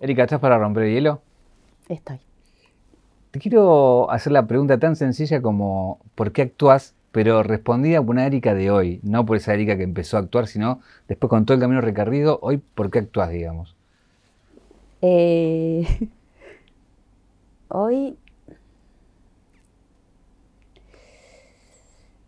[0.00, 1.20] Erika, ¿estás para romper el hielo?
[1.88, 2.20] Estoy.
[3.30, 6.94] Te quiero hacer la pregunta tan sencilla como ¿por qué actúas?
[7.12, 10.46] Pero respondida por una Erika de hoy, no por esa Erika que empezó a actuar,
[10.46, 13.76] sino después con todo el camino recorrido, hoy ¿por qué actúas, digamos?
[15.02, 15.86] Eh,
[17.68, 18.16] hoy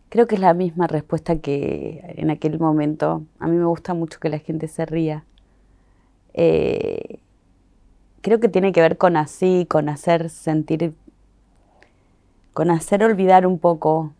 [0.09, 3.23] creo que es la misma respuesta que en aquel momento.
[3.39, 5.23] A mí me gusta mucho que la gente se ría.
[6.35, 7.19] Eh,
[8.23, 10.95] creo que tiene que ver con así, con hacer sentir,
[12.53, 14.13] con hacer olvidar un poco.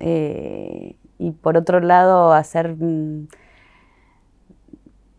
[0.00, 3.28] Eh, y por otro lado, hacer mm,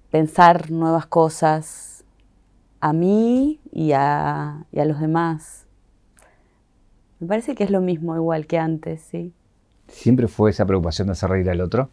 [0.10, 2.06] pensar nuevas cosas
[2.80, 5.68] a mí y a, y a los demás.
[7.20, 9.34] Me parece que es lo mismo igual que antes, sí.
[9.88, 11.90] ¿Siempre fue esa preocupación de hacer reír al otro?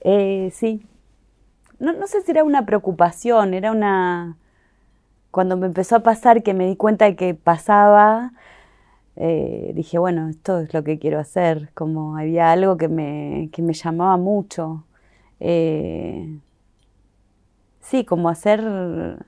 [0.00, 0.84] Eh, sí.
[1.78, 4.36] No, no, sé si era una preocupación, era una...
[5.30, 8.32] Cuando me empezó a pasar, que me di cuenta de que pasaba,
[9.16, 11.70] eh, dije, bueno, esto es lo que quiero hacer.
[11.74, 14.84] Como había algo que me, que me llamaba mucho.
[15.40, 16.38] Eh,
[17.80, 19.24] sí, como hacer...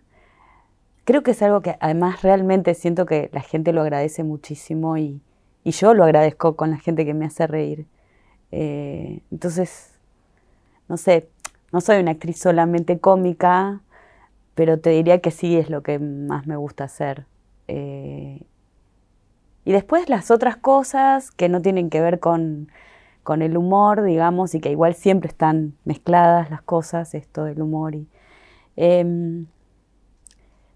[1.05, 5.21] Creo que es algo que además realmente siento que la gente lo agradece muchísimo y,
[5.65, 7.87] y yo lo agradezco con la gente que me hace reír.
[8.53, 9.99] Eh, entonces,
[10.89, 11.29] no sé,
[11.73, 13.81] no soy una actriz solamente cómica,
[14.61, 17.25] pero te diría que sí es lo que más me gusta hacer.
[17.67, 18.43] Eh,
[19.65, 22.71] y después las otras cosas que no tienen que ver con,
[23.23, 27.95] con, el humor, digamos, y que igual siempre están mezcladas las cosas, esto del humor.
[27.95, 28.07] Y,
[28.77, 29.47] eh,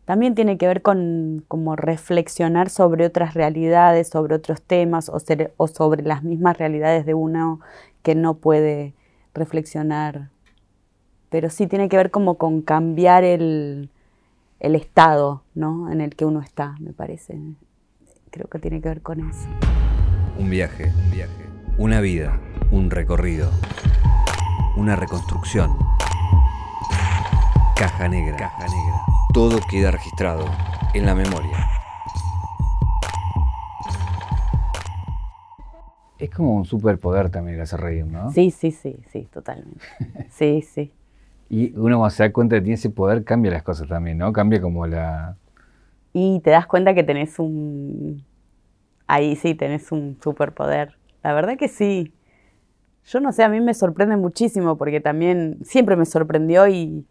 [0.07, 6.03] también tiene que ver con como reflexionar sobre otras realidades, sobre otros temas o, sobre
[6.05, 7.61] las mismas realidades de uno
[8.03, 8.95] que no puede
[9.35, 10.31] reflexionar.
[11.35, 13.91] Pero sí tiene que ver como con cambiar el,
[14.61, 15.91] el estado ¿no?
[15.91, 17.37] en el que uno está, me parece.
[18.31, 19.49] Creo que tiene que ver con eso.
[20.39, 21.45] Un viaje, un viaje,
[21.77, 22.41] una vida,
[22.71, 23.51] un recorrido,
[24.77, 25.77] una reconstrucción.
[27.75, 28.37] Caja negra.
[28.37, 30.45] Caja negra todo queda registrado
[30.95, 31.69] en la memoria.
[36.17, 38.31] Es como un superpoder también el hacer reír, ¿no?
[38.31, 39.85] Sí, sí, sí, sí, totalmente.
[40.31, 40.93] Sí, sí.
[41.55, 44.19] Y uno cuando se da cuenta de que tiene ese poder, cambia las cosas también,
[44.19, 44.33] ¿no?
[44.33, 45.37] Cambia como la...
[46.13, 48.25] Y te das cuenta que tenés un...
[49.07, 50.97] Ahí sí, tenés un superpoder.
[51.23, 52.13] La verdad que sí.
[53.05, 57.07] Yo no sé, a mí me sorprende muchísimo porque también siempre me sorprendió y,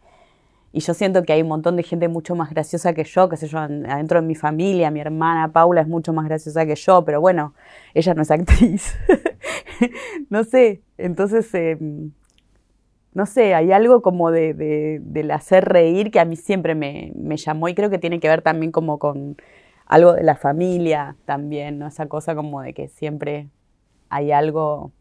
[0.74, 3.38] y yo siento que hay un montón de gente mucho más graciosa que yo, qué
[3.38, 7.06] sé yo, adentro de mi familia, mi hermana Paula es mucho más graciosa que yo,
[7.06, 7.54] pero bueno,
[7.94, 8.94] ella no es actriz.
[10.30, 12.12] no sé, entonces, em,
[13.13, 17.38] no sé, hay algo como de, del hacer reír que a mí siempre me, me,
[17.38, 19.38] llamó y creo que tiene que ver también como con
[19.85, 21.88] algo de la familia también, ¿no?
[21.88, 23.50] Esa cosa como de que siempre
[24.09, 24.91] hay algo...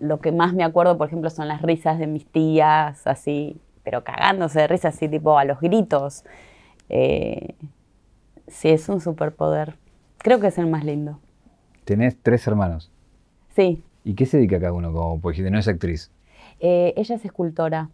[0.00, 4.02] Lo que más me acuerdo, por ejemplo, son las risas de mis tías, así, pero
[4.02, 6.24] cagándose de risa, así tipo a los gritos.
[6.88, 7.54] Eh,
[8.48, 9.76] sí, es un superpoder.
[10.18, 11.20] Creo que es el más lindo.
[11.84, 12.90] Tenés tres hermanos.
[13.54, 13.84] Sí.
[14.02, 16.10] ¿Y qué se dedica cada uno como pues, no es actriz?
[16.60, 17.88] Eh, ella es escultora.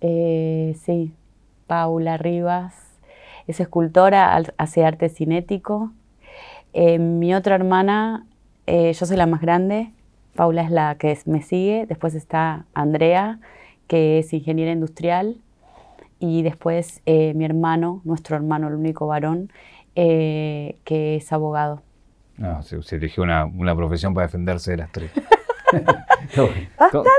[0.00, 1.12] Eh, sí.
[1.66, 2.74] Paula Rivas.
[3.46, 5.90] Es escultora, hace arte cinético.
[6.74, 8.26] mi otra hermana,
[8.66, 9.90] yo soy la más grande.
[10.34, 11.86] Paula es la que me sigue.
[11.86, 13.40] Después está Andrea,
[13.88, 15.36] que es ingeniera industrial,
[16.20, 19.50] y después eh, mi hermano, nuestro hermano, el único varón,
[19.96, 21.82] eh, que es abogado.
[22.36, 25.10] No, se, eligió una, una, profesión para defenderse de las tres.
[26.78, 27.10] bastante,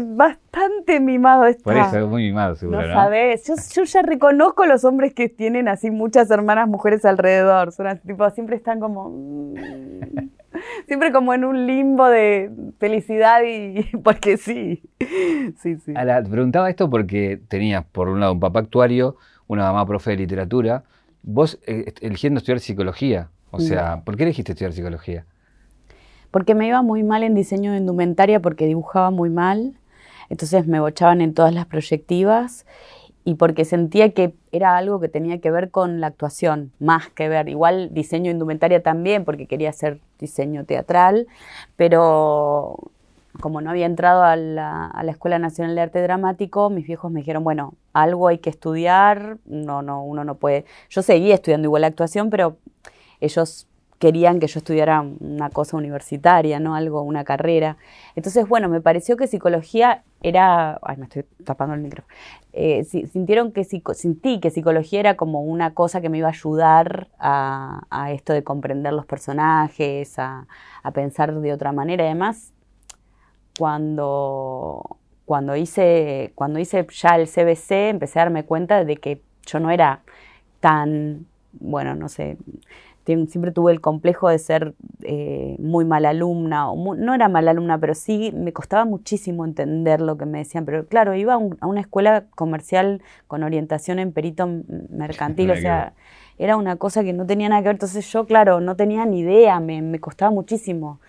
[0.00, 1.62] bastante mimado está.
[1.62, 2.94] Por eso, muy mimado seguro, ¿no?
[2.94, 7.72] sabes, yo, yo, ya reconozco los hombres que tienen así muchas hermanas mujeres alrededor.
[7.72, 9.10] Son tipo, siempre están como...
[9.10, 10.26] Mm
[10.86, 14.82] siempre como en un limbo de felicidad y porque sí.
[15.58, 15.94] Sí, sí.
[15.94, 19.16] te preguntaba esto porque tenías por un lado un papá actuario,
[19.46, 20.84] una mamá profe de literatura,
[21.22, 23.30] vos eh, eligiendo estudiar psicología.
[23.50, 25.24] O sea, ¿por qué elegiste estudiar psicología?
[26.36, 29.72] Porque me iba muy mal en diseño de indumentaria porque dibujaba muy mal.
[30.28, 32.66] Entonces me bochaban en todas las proyectivas
[33.24, 37.30] y porque sentía que era algo que tenía que ver con la actuación, más que
[37.30, 41.26] ver, igual diseño indumentaria también, porque quería hacer diseño teatral,
[41.76, 42.76] pero
[43.40, 47.44] como no había entrado a la, Escuela Nacional de Arte Dramático, mis viejos me dijeron,
[47.44, 50.66] bueno, algo hay que estudiar, no, no, uno no puede.
[50.90, 52.58] Yo seguía estudiando igual la actuación, pero
[53.22, 53.66] ellos
[53.98, 56.74] querían que yo estudiara una cosa universitaria, ¿no?
[56.74, 57.76] Algo, una carrera.
[58.14, 60.78] Entonces, bueno, me pareció que psicología era.
[60.82, 62.14] Ay, me estoy tapando el micrófono.
[62.52, 67.08] Eh, sintieron que sentí que psicología era como una cosa que me iba a ayudar
[67.18, 70.46] a, esto de comprender los personajes, a,
[70.94, 72.04] pensar de otra manera.
[72.04, 72.52] Además,
[73.58, 79.60] cuando, cuando, hice, cuando hice ya el CBC, empecé a darme cuenta de que yo
[79.60, 80.02] no era
[80.60, 82.36] tan, bueno, no sé,
[83.06, 87.78] siempre tuve el complejo de ser eh, muy mala alumna, o no era mala alumna,
[87.78, 90.64] pero sí me costaba muchísimo entender lo que me decían.
[90.64, 94.48] Pero claro, iba a, una escuela comercial con orientación en perito
[94.90, 95.94] mercantil, o sea,
[96.36, 97.76] era una cosa que no tenía nada que ver.
[97.76, 101.00] Entonces yo, claro, no tenía ni idea, me, costaba muchísimo.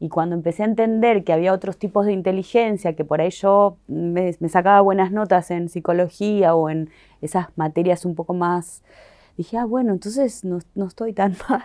[0.00, 3.76] Y cuando empecé a entender que había otros tipos de inteligencia, que por ahí yo
[3.86, 6.90] me sacaba buenas notas en psicología o en
[7.20, 8.82] esas materias un poco más
[9.36, 11.64] dije, ah, bueno, entonces no, estoy tan mal.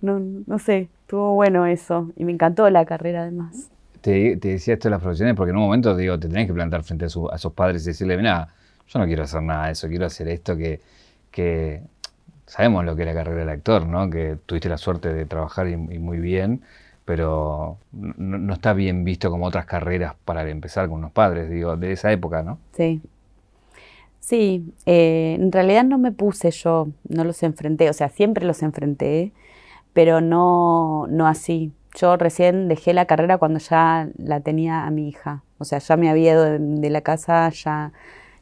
[0.00, 2.10] no, no sé, estuvo bueno eso.
[2.16, 3.70] Y me encantó la carrera además.
[4.00, 6.82] Te, decía esto de las profesiones porque en un momento digo, te tenés que plantar
[6.82, 8.48] frente a, su, a sus padres y decirle, mira,
[8.88, 10.80] yo no quiero hacer nada de eso, quiero hacer esto que,
[11.30, 11.82] que
[12.46, 14.10] sabemos lo que es la carrera del actor, ¿no?
[14.10, 16.62] Que tuviste la suerte de trabajar y, muy bien,
[17.04, 21.76] pero no, no, está bien visto como otras carreras para empezar con unos padres, digo,
[21.76, 22.58] de esa época, ¿no?
[22.76, 23.00] Sí,
[24.22, 28.62] Sí, eh, en realidad no me puse yo, no los enfrenté, o sea, siempre los
[28.62, 29.32] enfrenté,
[29.92, 31.72] pero no, no así.
[31.96, 35.96] Yo recién dejé la carrera cuando ya la tenía a mi hija, o sea, ya
[35.96, 37.92] me había ido de, la casa, ya,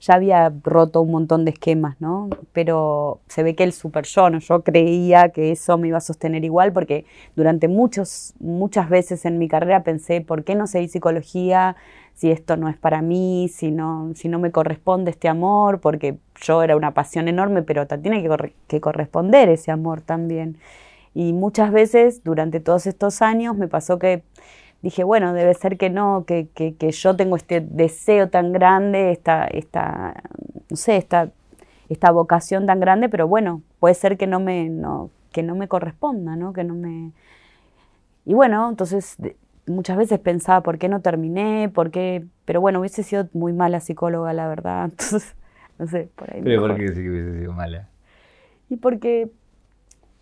[0.00, 2.28] ya había roto un montón de esquemas, ¿no?
[2.52, 4.38] Pero se ve que el super yo, ¿no?
[4.38, 7.06] yo creía que eso me iba a sostener igual, porque
[7.36, 11.76] durante muchos, muchas veces en mi carrera pensé, ¿por qué no seguí psicología?
[12.20, 16.18] Si esto no es para mí, si no, si no me corresponde este amor, porque
[16.42, 18.22] yo era una pasión enorme, pero tiene
[18.68, 20.58] que, corresponder ese amor también.
[21.14, 24.22] Y muchas veces durante todos estos años me pasó que
[24.82, 26.46] dije, bueno, debe ser que no, que,
[26.92, 30.22] yo tengo este deseo tan grande, esta, esta
[30.68, 31.30] no sé, esta,
[31.88, 35.68] esta vocación tan grande, pero bueno, puede ser que no me, no, que no me
[35.68, 36.52] corresponda, ¿no?
[36.52, 37.12] Que no me...
[38.26, 39.16] Y bueno, entonces
[39.70, 43.80] muchas veces pensaba por qué no terminé, por qué, pero bueno, hubiese sido muy mala
[43.80, 44.84] psicóloga, la verdad.
[44.90, 45.34] Entonces,
[45.78, 46.40] no sé, por ahí.
[46.42, 47.88] Pero ¿por qué sí que hubiese sido mala?
[48.68, 49.30] Y porque,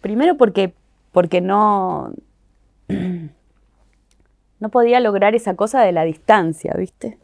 [0.00, 0.72] primero porque,
[1.12, 2.12] porque no,
[4.60, 7.18] no podía lograr esa cosa de la distancia, ¿viste?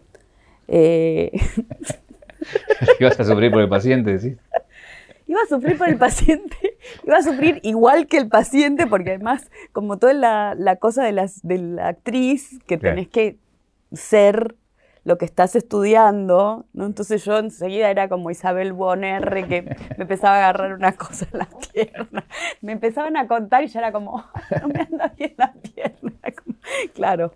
[0.68, 1.32] Eh...
[3.00, 4.36] Ibas a sufrir por el paciente, ¿sí?
[5.26, 6.73] iba a sufrir por el paciente,
[7.04, 11.40] iba a sufrir igual que el paciente, porque además, como toda la, cosa de, las,
[11.42, 13.38] de la actriz, que tenés que
[13.92, 14.56] ser
[15.04, 16.86] lo que estás estudiando, ¿no?
[16.86, 21.38] Entonces yo enseguida era como Isabel Bonner, que me empezaba a agarrar una cosa en
[21.38, 22.24] la pierna.
[22.62, 24.24] Me empezaban a contar y ya era como,
[24.62, 26.12] no me anda bien la pierna.
[26.94, 27.34] claro.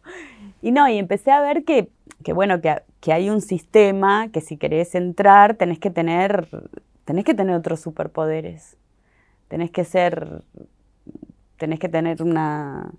[0.62, 1.90] Y no, y empecé a ver que,
[2.24, 6.48] que bueno, que, que hay un sistema que si querés entrar tenés que tener
[7.08, 8.76] tenés que tener otros superpoderes.
[9.48, 10.42] Tenés que ser,
[11.56, 12.92] tenés que tener una,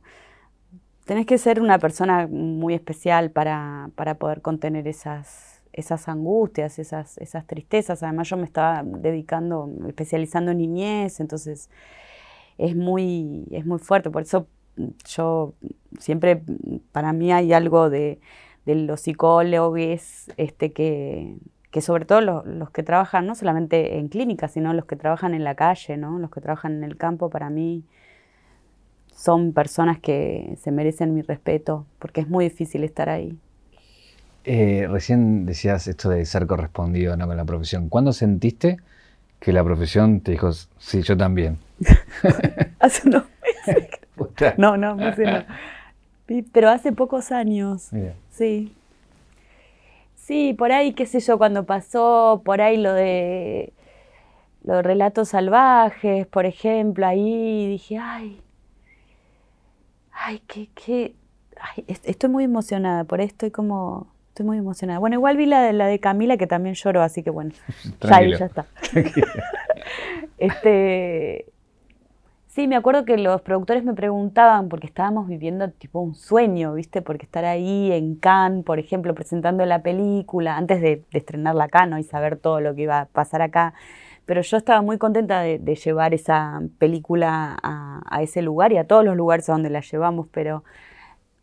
[1.06, 7.48] tenés que ser una persona muy especial para, poder contener esas, esas angustias, esas, esas
[7.48, 8.04] tristezas.
[8.04, 11.70] Además yo me estaba dedicando, especializando en niñez, entonces
[12.58, 14.10] es muy, es muy fuerte.
[14.10, 14.48] Por eso
[15.08, 15.54] yo
[16.00, 16.44] siempre,
[16.92, 18.20] para mí hay algo de,
[18.66, 21.36] de los psicólogos este, que,
[21.72, 25.44] que sobre todo los, que trabajan no solamente en clínicas, sino los que trabajan en
[25.44, 26.18] la calle, ¿no?
[26.20, 27.84] los que trabajan en el campo, para mí
[29.14, 33.38] son personas que se merecen mi respeto, porque es muy difícil estar ahí.
[34.46, 37.28] Eh, recién decías esto de ser correspondido ¿no?
[37.28, 37.90] con la profesión.
[37.90, 38.78] ¿Cuándo sentiste
[39.40, 41.58] que la profesión te dijo, sí, yo también?
[42.80, 43.26] hace unos
[43.68, 43.90] meses.
[44.58, 45.44] no, no, no sé, no.
[46.54, 47.90] Pero hace pocos años.
[48.30, 48.74] Sí.
[50.30, 53.74] Sí, por ahí, qué sé yo, cuando pasó por ahí lo de
[54.64, 58.40] los relatos salvajes, por ejemplo, ahí dije, ay,
[60.12, 61.16] ay, qué, qué,
[61.88, 65.00] estoy muy emocionada, por esto estoy como, estoy muy emocionada.
[65.00, 67.54] Bueno, igual vi la de, la de Camila que también lloró, así que bueno,
[68.02, 68.68] ya, ya está.
[70.38, 71.48] este,
[72.50, 77.04] Sí, me acuerdo que los productores me preguntaban, porque estábamos viviendo tipo un sueño, ¿viste?
[77.04, 82.00] Porque estar ahí en Cannes, por ejemplo, presentando la película, antes de, estrenarla acá, ¿no?
[82.00, 83.76] Y saber todo lo que iba a pasar acá.
[84.26, 89.06] Pero yo estaba muy contenta de, llevar esa película a, ese lugar y a todos
[89.06, 90.64] los lugares a donde la llevamos, pero,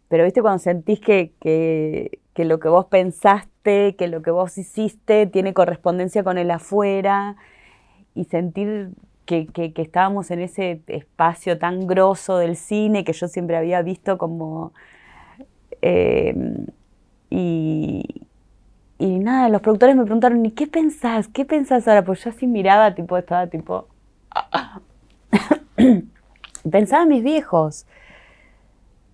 [0.09, 0.43] pero ¿viste?
[0.43, 5.55] Cuando sentís que, que, que lo que vos pensaste, que lo que vos hiciste tiene
[5.55, 7.37] correspondencia con el afuera
[8.15, 8.91] y sentir
[9.27, 14.73] que, estábamos en ese espacio tan grosso del cine que yo siempre había visto como...
[17.29, 18.03] Y,
[18.99, 21.29] y nada, los productores me preguntaron, ¿y qué pensás?
[21.29, 22.05] ¿Qué pensás ahora?
[22.05, 23.89] Pues yo así miraba, tipo, estaba tipo...
[26.71, 27.87] Pensaba en mis viejos.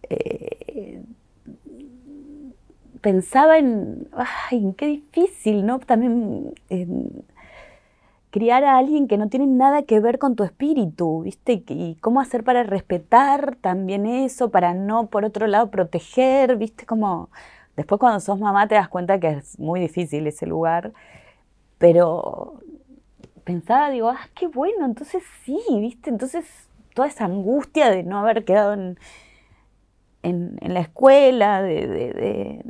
[0.09, 1.03] Eh,
[3.01, 5.81] pensaba en, ay, qué difícil, ¿no?
[5.81, 6.55] También
[8.33, 11.63] criar a alguien que no tiene nada que ver con tu espíritu, ¿viste?
[11.69, 16.87] Y cómo hacer para respetar también eso, para no, por otro lado, proteger, ¿viste?
[16.87, 17.29] Como
[17.77, 20.93] después cuando sos mamá te das cuenta que es muy difícil ese lugar,
[21.79, 22.61] pero
[23.45, 26.09] pensaba, digo, ah, qué bueno, entonces sí, ¿viste?
[26.09, 26.47] Entonces
[26.95, 28.99] toda esa angustia de no haber quedado en,
[30.23, 32.65] en, la escuela, de, de,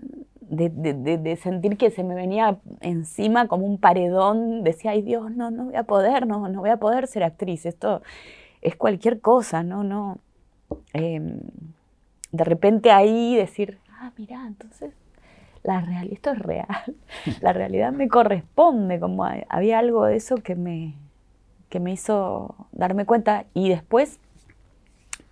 [1.36, 5.76] sentir que se me venía encima como un paredón, decía, ay Dios, no, no voy
[5.76, 8.02] a poder, no, no voy a poder ser actriz, esto
[8.60, 10.18] es cualquier cosa, no, no.
[10.92, 11.40] Em,
[12.30, 14.92] de repente ahí decir, ah, mira, entonces
[15.62, 16.96] la real, esto es real,
[17.40, 20.94] la realidad me corresponde, como había algo de eso que me,
[21.68, 23.46] que me hizo darme cuenta.
[23.54, 24.18] Y después,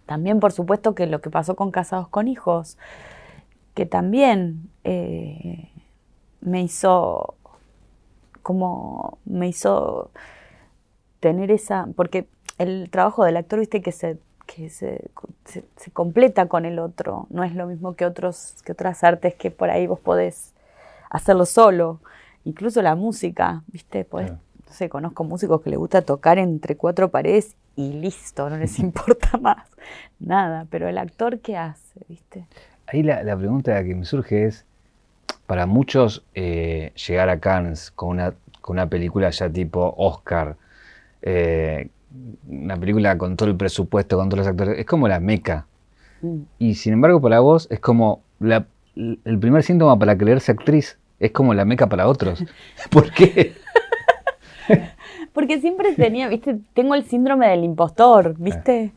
[0.07, 2.79] también por supuesto que lo que pasó con Casados con Hijos,
[3.75, 5.71] que también eh,
[6.41, 7.35] me hizo,
[8.43, 10.11] como me hizo
[11.21, 12.27] tener esa, porque
[12.59, 15.11] el trabajo del actor, viste, que se que se,
[15.45, 19.53] se, completa con el otro, no es lo mismo que, otros, que otras artes que
[19.53, 20.55] por ahí vos podés
[21.09, 22.01] hacerlo solo,
[22.45, 24.33] incluso la música, viste, pues
[24.71, 28.79] no sé, conozco músicos que les gusta tocar entre cuatro paredes y listo, no les
[28.81, 29.69] importa más
[30.19, 30.67] nada.
[30.71, 32.01] Pero el actor, ¿qué hace?
[32.09, 32.47] ¿Viste?
[32.93, 34.67] Ahí la, pregunta que me surge es,
[35.47, 40.57] para muchos eh, llegar a Cannes con una, con una película ya tipo Oscar,
[41.23, 41.89] eh,
[42.49, 45.67] una película con todo el presupuesto, con todos los actores, es como la meca.
[46.21, 46.41] Mm.
[46.59, 51.55] Y sin embargo para vos es como el primer síntoma para creerse actriz, es como
[51.55, 52.45] la meca para otros.
[52.91, 53.55] ¿Por qué?
[55.33, 58.93] Porque siempre tenía, viste, tengo el síndrome del impostor, viste.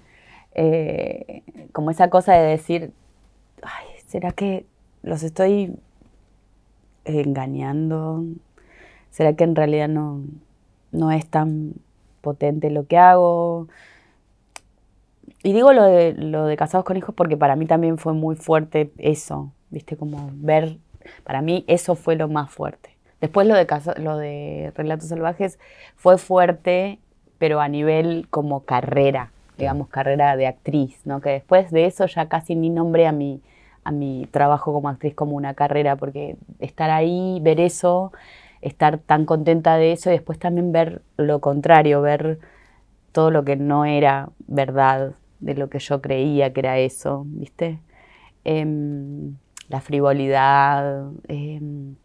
[0.56, 2.92] Eh, como esa cosa de decir,
[3.64, 4.66] ay, ¿será que
[5.02, 5.76] los estoy
[7.06, 8.24] engañando?
[9.12, 10.22] ¿Será que en realidad no,
[10.92, 11.74] no es tan
[12.22, 13.68] potente lo que hago?
[15.44, 18.36] Y digo lo de, lo de casados con hijos porque para mí también fue muy
[18.36, 20.78] fuerte eso, viste, como ver,
[21.24, 22.96] para mí eso fue lo más fuerte.
[23.20, 23.68] Después lo de,
[23.98, 25.60] lo de Relatos Salvajes
[25.96, 27.00] fue fuerte,
[27.38, 31.22] pero a nivel como carrera, digamos, carrera de actriz, ¿no?
[31.22, 33.42] Que después de eso ya casi ni nombré a mi,
[33.84, 38.12] a mi trabajo como actriz como una carrera, porque estar ahí, ver eso,
[38.62, 42.40] estar tan contenta de eso y después también ver lo contrario, ver
[43.12, 47.80] todo lo que no era verdad de lo que yo creía que era eso, ¿viste?
[48.46, 49.36] Em,
[49.70, 51.96] la frivolidad, em,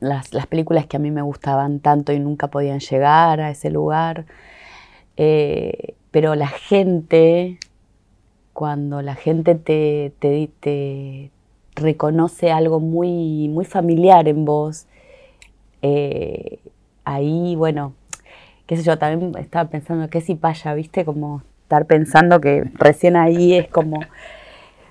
[0.00, 4.26] las, películas que a mí me gustaban tanto y nunca podían llegar a ese lugar.
[5.16, 7.58] Eh, pero la gente,
[8.60, 11.30] cuando la gente te,
[11.76, 14.86] reconoce algo muy, muy familiar en vos,
[15.80, 16.58] eh,
[17.06, 17.94] ahí, bueno,
[18.66, 21.06] qué sé yo, también estaba pensando, ¿qué si paya, viste?
[21.06, 24.00] Como estar pensando que recién ahí es como...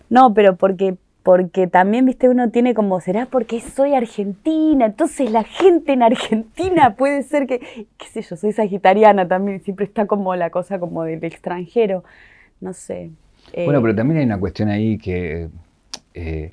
[0.09, 4.87] No, pero porque porque también, viste, uno tiene como, ¿será porque soy argentina?
[4.87, 9.85] Entonces la gente en Argentina puede ser que, qué sé yo, soy sagitariana también, siempre
[9.85, 12.03] está como la cosa como del extranjero,
[12.61, 13.11] no sé.
[13.55, 15.49] Bueno, pero también hay una cuestión ahí que
[16.13, 16.51] eh,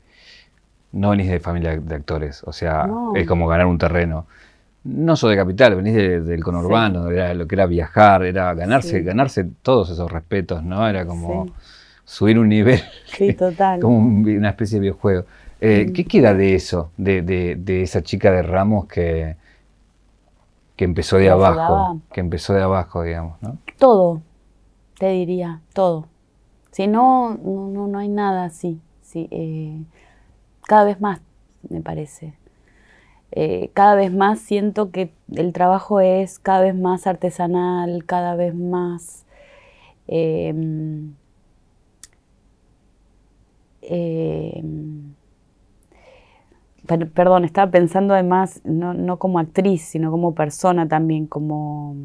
[0.93, 4.27] no venís de familia de actores, o sea, es como ganar un terreno.
[4.85, 9.47] No soy de capital, venís del conurbano, era lo que era viajar, era ganarse, ganarse
[9.63, 10.89] todos esos respetos, ¿no?
[10.89, 11.49] Era como
[12.05, 12.81] subir un nivel.
[13.07, 13.81] Sí, total.
[13.81, 15.25] como una especie de videojuego.
[15.61, 19.37] Eh, ¿Qué queda de eso, de, de, esa chica de Ramos que,
[20.77, 22.01] que empezó de abajo?
[22.13, 23.59] Que empezó de abajo, digamos, ¿no?
[23.79, 24.21] Todo,
[24.99, 26.07] te diría, todo.
[26.77, 28.83] Si no, no, no hay nada así.
[29.01, 29.83] Sí, eh,
[30.61, 31.23] cada vez más,
[31.71, 32.35] me parece.
[33.33, 38.55] Eh, cada vez más siento que el trabajo es cada vez más artesanal, cada vez
[38.55, 39.25] más...
[40.07, 40.53] Eh,
[47.15, 51.97] perdón, estaba pensando además no, como actriz, sino como persona también, como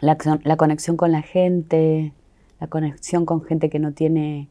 [0.00, 0.16] la,
[0.56, 2.12] conexión con la gente,
[2.60, 4.48] la conexión con gente que no tiene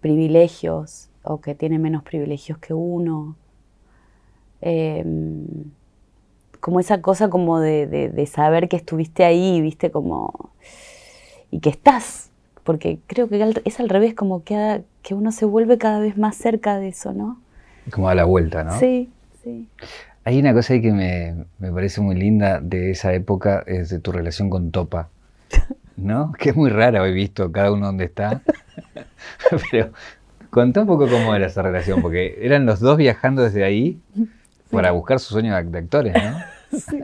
[0.00, 3.36] privilegios o que tiene menos privilegios que uno.
[4.60, 5.46] Em,
[6.60, 10.50] como esa cosa como de, de- de saber que estuviste ahí, viste, como...
[11.50, 12.30] y que estás,
[12.64, 16.16] porque creo que es al revés, como que, a- que uno se vuelve cada vez
[16.16, 17.40] más cerca de eso, ¿no?
[17.90, 18.78] Como da la vuelta, ¿no?
[18.78, 19.10] Sí,
[19.42, 19.66] sí.
[20.24, 23.98] Hay una cosa ahí que me, me parece muy linda de esa época, es de
[23.98, 25.08] tu relación con Topa.
[26.02, 26.32] ¿No?
[26.38, 28.42] Que es muy rara, he visto cada uno donde está.
[29.70, 29.92] Pero
[30.50, 34.00] contá un poco cómo era esa relación, porque eran los dos viajando desde ahí
[34.70, 36.38] para buscar su sueño de de actores, ¿no?
[36.78, 37.02] Sí.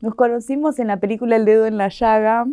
[0.00, 2.46] Nos conocimos en la película El dedo en la llaga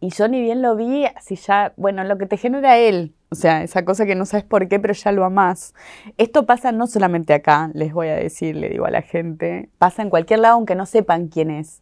[0.00, 3.34] y yo ni bien lo vi, así ya, bueno, lo que te genera él, o
[3.34, 5.74] sea, esa cosa que no sabes por qué, pero ya lo amás.
[6.18, 10.02] Esto pasa no solamente acá, les voy a decir, le digo a la gente, pasa
[10.02, 11.80] en cualquier lado aunque no sepan quién es.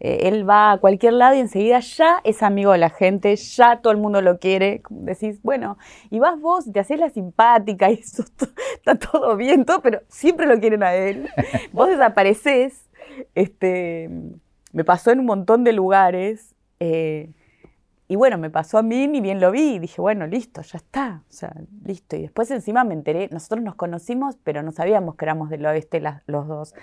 [0.00, 3.80] Eh, él va a cualquier lado y enseguida ya es amigo de la gente, ya
[3.80, 4.82] todo el mundo lo quiere.
[4.88, 5.78] Decís, bueno,
[6.10, 8.24] y vas vos, y te haces la simpática y eso
[8.74, 11.28] está todo bien, todo, pero siempre lo quieren a él.
[11.72, 12.88] vos desapareces.
[13.34, 14.08] Este,
[14.72, 16.54] me pasó en un montón de lugares.
[16.80, 17.30] eh,
[18.10, 20.78] y bueno, me pasó a mí, ni bien lo vi, y dije, bueno, listo, ya
[20.78, 22.16] está, o sea, listo.
[22.16, 26.00] Y después encima me enteré, nosotros nos conocimos, pero no sabíamos que éramos del oeste
[26.00, 26.74] las- los dos.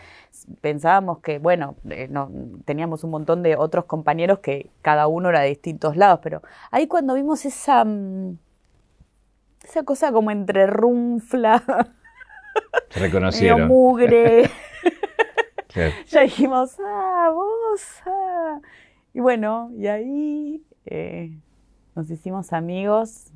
[0.61, 2.31] Pensábamos que, bueno, eh, no,
[2.63, 6.41] teníamos un montón de otros compañeros que cada uno era de distintos lados, pero
[6.71, 8.37] ahí cuando vimos esa, mm,
[9.65, 11.61] esa cosa como entre runfla,
[12.95, 13.67] reconocieron.
[13.67, 14.49] mugre,
[16.07, 18.61] ya dijimos, ah, vos, ah.
[19.13, 21.37] Y bueno, y ahí eh,
[21.95, 23.31] nos hicimos amigos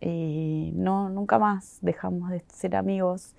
[0.00, 3.34] y no, nunca más dejamos de ser amigos.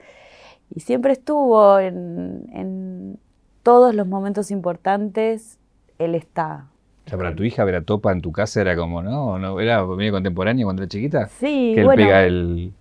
[0.74, 3.19] Y siempre estuvo en, en
[3.63, 5.60] todos los momentos importantes,
[6.00, 6.67] él está.
[7.05, 9.25] O sea, para tu hija ver a Topa en tu casa era como, ¿no?
[9.27, 9.60] ¿O no?
[9.60, 11.27] ¿Era medio contemporánea cuando era chiquita?
[11.27, 12.74] Sí, que él bueno, pega el...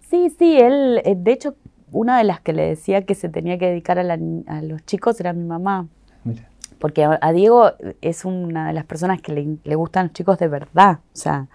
[0.00, 1.54] sí, sí, él, eh, de hecho,
[1.90, 4.84] una de las que le decía que se tenía que dedicar a, la a los
[4.84, 5.88] chicos era mi mamá.
[6.24, 6.49] Mira.
[6.80, 7.72] Porque a, a Diego
[8.02, 9.32] es una de las personas que
[9.64, 11.00] le, gustan los chicos de verdad.
[11.14, 11.48] O sea,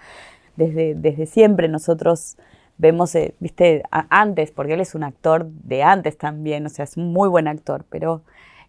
[0.56, 2.38] desde, desde siempre nosotros
[2.78, 6.84] vemos, eh, viste, a- antes, porque él es un actor de antes también, o sea,
[6.86, 8.22] es un muy buen actor, pero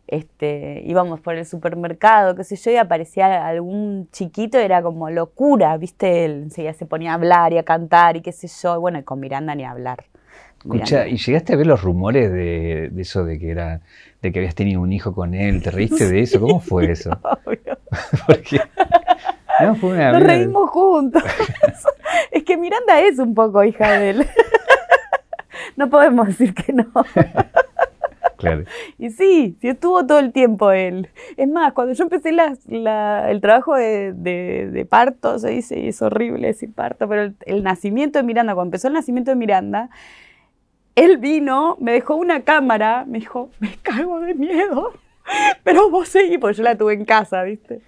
[0.07, 5.77] este, íbamos por el supermercado, qué sé yo, y aparecía algún chiquito, era como locura,
[5.77, 8.79] viste, él enseguida se ponía a hablar y a cantar y qué sé yo, y
[8.79, 10.05] bueno, y con Miranda ni hablar.
[10.75, 11.07] Escucha.
[11.09, 13.81] ¿y llegaste a ver los rumores de, de eso de que era
[14.23, 15.63] de que habías tenido un hijo con él?
[15.63, 16.41] ¿Te reíste de eso?
[16.41, 17.11] ¿Cómo fue eso?
[17.45, 17.79] Obvio.
[18.27, 18.61] Porque
[19.61, 21.23] no fue una Nos reímos juntos.
[22.31, 24.27] es que Miranda es un poco hija de él.
[25.77, 26.87] no podemos decir que no.
[28.37, 28.65] Claro.
[28.99, 31.09] Y sí, sí estuvo todo el tiempo él.
[31.39, 35.89] Es más, cuando yo empecé la- el trabajo de, de- de parto, se dice, y
[35.89, 39.37] es horrible decir parto, pero el, el nacimiento de Miranda, cuando empezó el nacimiento de
[39.37, 39.89] Miranda,
[40.97, 44.93] él vino, me dejó una cámara, me dijo, me cago de miedo,
[45.65, 47.81] pero vos seguí, porque yo la tuve en casa, ¿viste?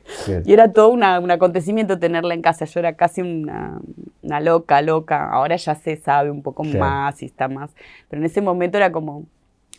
[0.44, 2.64] Y era todo una- un acontecimiento tenerla en casa.
[2.66, 3.80] Yo era casi una,
[4.22, 5.30] una loca, loca.
[5.30, 7.74] Ahora ya se sabe un poco más y está más.
[8.08, 9.24] Pero en ese momento era como.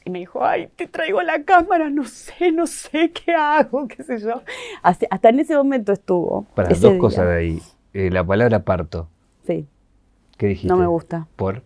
[0.06, 4.02] Y me dijo, ay, te traigo la cámara, no sé, no sé qué hago, qué
[4.04, 4.42] sé yo.
[4.82, 6.44] Hasta, hasta en ese momento estuvo.
[6.56, 6.98] Para dos día.
[6.98, 7.60] cosas de ahí.
[7.94, 9.10] Eh, la palabra parto.
[9.46, 9.68] Sí,
[10.38, 10.68] ¿Qué dijiste?
[10.70, 11.28] no me gusta.
[11.36, 11.64] ¿Por?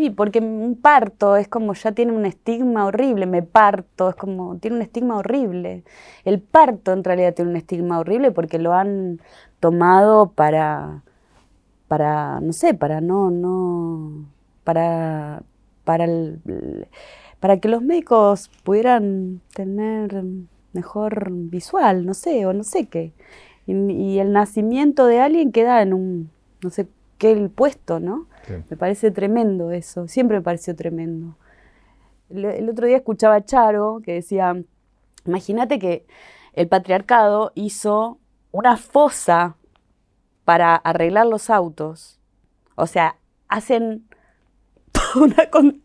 [0.00, 4.56] Sí, porque un parto es como ya tiene un estigma horrible, me parto, es como,
[4.58, 5.84] tiene un estigma horrible.
[6.24, 9.20] El parto en realidad tiene un estigma horrible porque lo han
[9.60, 11.02] tomado para,
[11.88, 14.26] para, no sé, para no, no,
[14.64, 15.42] para,
[15.84, 16.40] para, el-
[17.40, 20.24] para que los médicos pudieran tener
[20.72, 23.12] mejor visual, no sé, o no sé qué.
[23.66, 26.30] Y, y el nacimiento de alguien queda en un,
[26.62, 28.26] no sé qué el puesto, ¿no?
[28.68, 31.36] Me parece tremendo eso, siempre me pareció tremendo.
[32.30, 34.56] El, otro día escuchaba a Charo que decía,
[35.26, 36.06] imagínate que
[36.52, 38.18] el patriarcado hizo
[38.52, 39.56] una fosa
[40.44, 42.20] para arreglar los autos.
[42.76, 43.16] O sea,
[43.48, 44.08] hacen
[45.16, 45.80] un acon-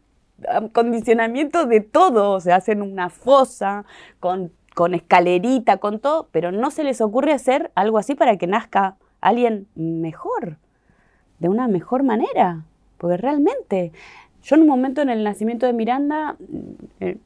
[0.48, 3.86] acondicionamiento de todo, o sea, hacen una fosa
[4.20, 8.48] con, con escalerita, con todo, pero no se les ocurre hacer algo así para que
[8.48, 10.58] nazca alguien mejor
[11.40, 12.64] de una mejor manera.
[12.98, 13.92] Porque realmente,
[14.44, 16.38] yo en un momento en el nacimiento de Miranda,
[17.00, 17.18] eh,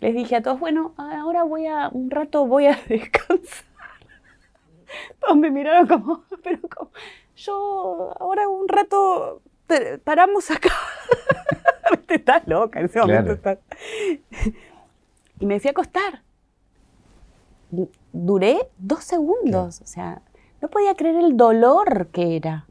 [0.00, 3.64] les dije a todos, bueno, ahora voy a, un rato voy a descansar.
[5.20, 6.90] Todos me miraron como, pero como,
[7.36, 10.70] yo ahora un rato te- paramos acá.
[12.08, 13.32] Estás loca en ese momento.
[13.32, 13.58] Estás-
[15.40, 16.22] Y me fui a acostar.
[18.12, 20.22] Duré dos segundos, o sea,
[20.62, 22.66] no podía creer el dolor que era.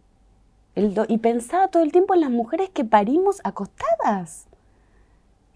[0.75, 4.47] Y pensaba todo el tiempo en las mujeres que parimos acostadas.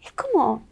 [0.01, 0.63] Es como...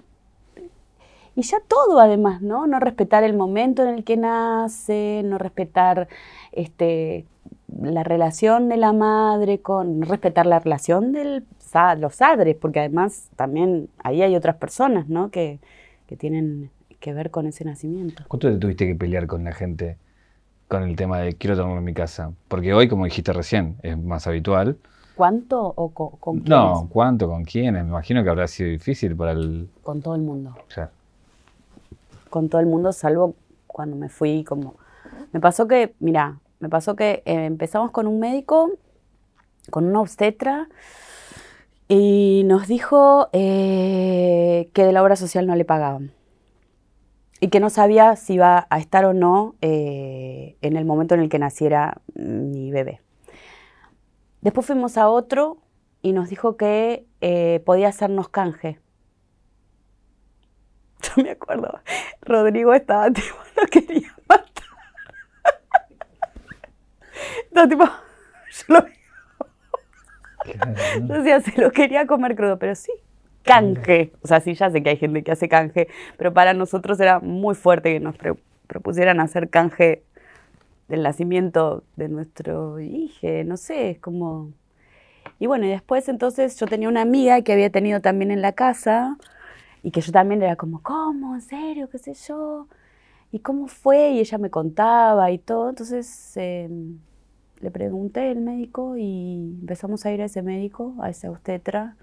[1.35, 2.65] y ya todo además, ¿no?
[2.65, 6.07] No respetar el momento en el que nace, no respetar
[6.53, 7.25] este,
[7.81, 11.43] la relación de la madre con, respetar la relación de
[11.97, 15.29] los padres, porque además también ahí hay otras personas, ¿no?
[15.29, 15.59] Que,
[16.07, 18.23] que tienen que ver con ese nacimiento.
[18.27, 19.97] ¿Cuánto te tuviste que pelear con la gente
[20.67, 22.31] con el tema de quiero tomarme en mi casa?
[22.47, 24.77] Porque hoy, como dijiste recién, es más habitual.
[25.15, 26.49] ¿Cuánto o con, quién?
[26.49, 27.27] No, ¿cuánto?
[27.27, 27.83] ¿Con quiénes?
[27.83, 29.69] Me imagino que habrá sido difícil para el...
[29.83, 30.55] Con todo el mundo.
[30.73, 30.91] Claro.
[32.29, 34.75] Con todo el mundo, salvo cuando me fui como...
[35.31, 38.71] Me pasó que, mira, me pasó que eh, empezamos con un médico,
[39.71, 40.67] con una obstetra,
[41.87, 46.11] y nos dijo eh, que de la obra social no le pagaban
[47.39, 51.21] y que no sabía si iba a estar o no eh, en el momento en
[51.21, 53.01] el que naciera mi bebé.
[54.41, 55.57] Después fuimos a otro
[56.01, 58.79] y nos dijo que eh, podía hacernos canje.
[61.01, 61.79] Yo me acuerdo,
[62.21, 64.65] Rodrigo estaba tipo, lo quería matar.
[67.51, 67.83] No, tipo,
[68.67, 68.87] yo lo
[71.07, 72.91] yo decía, se lo quería comer crudo, pero sí,
[73.47, 74.11] canje.
[74.21, 77.19] O sea, sí, ya sé que hay gente que hace canje, pero para nosotros era
[77.19, 78.15] muy fuerte que nos
[78.67, 80.03] propusieran hacer canje
[80.87, 84.51] del nacimiento de nuestro hijo, no sé, es como...
[85.39, 88.53] Y bueno, y después entonces yo tenía una amiga que había tenido también en la
[88.53, 89.17] casa
[89.83, 91.35] y que yo también era como, ¿cómo?
[91.35, 91.89] ¿En serio?
[91.89, 92.67] ¿Qué sé yo?
[93.31, 94.11] ¿Y cómo fue?
[94.11, 95.69] Y ella me contaba y todo.
[95.69, 96.97] Entonces em,
[97.59, 101.95] le pregunté al médico y empezamos a ir a ese médico, a ese obstetra.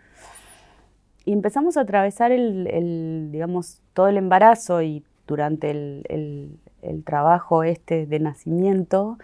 [1.24, 8.06] Y empezamos a atravesar el, digamos, todo el embarazo y durante el, el trabajo este
[8.06, 9.18] de nacimiento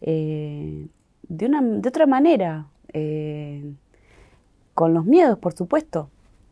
[0.00, 0.86] eh,
[1.28, 3.72] de, una, de otra manera, eh,
[4.74, 6.10] con los miedos, por supuesto.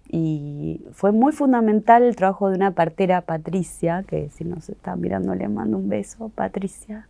[0.08, 5.34] Y fue muy fundamental el trabajo de una partera, Patricia, que si nos está mirando
[5.34, 7.08] le mando un beso, Patricia.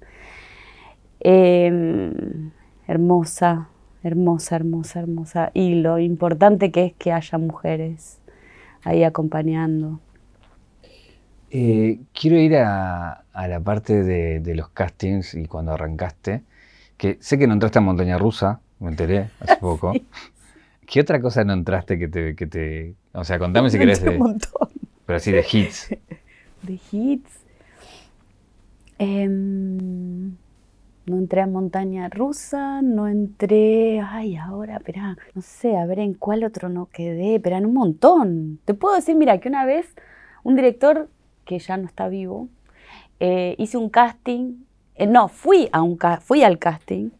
[1.20, 2.50] Em,
[2.86, 3.68] hermosa,
[4.04, 5.50] hermosa, hermosa, hermosa.
[5.54, 8.20] Y lo importante que es que haya mujeres
[8.84, 10.00] ahí acompañando.
[11.50, 16.42] Eh, quiero ir a, la parte de, los castings y cuando arrancaste,
[16.96, 19.92] que sé que no entraste a Montaña Rusa, me enteré hace poco.
[20.86, 22.94] ¿Qué otra cosa no entraste que te, que te...
[23.12, 24.20] O sea, contame si querés de...
[25.06, 25.88] Pero así de hits.
[26.62, 27.44] De hits.
[28.98, 29.73] Em,
[31.06, 34.00] no entré a Montaña Rusa, no entré...
[34.00, 37.74] Ay, ahora, espera, no sé, a ver en cuál otro no quedé, pero en un
[37.74, 38.58] montón.
[38.64, 39.94] Te puedo decir, mira, que una vez
[40.42, 41.08] un director
[41.44, 42.48] que ya no está vivo,
[43.20, 44.64] eh, hice un casting,
[44.94, 47.10] eh, no, fui, a un fui al casting,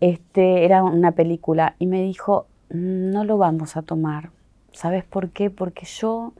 [0.00, 4.30] este, era una película, y me dijo, no lo vamos a tomar.
[4.72, 5.48] ¿Sabes por qué?
[5.48, 6.34] Porque yo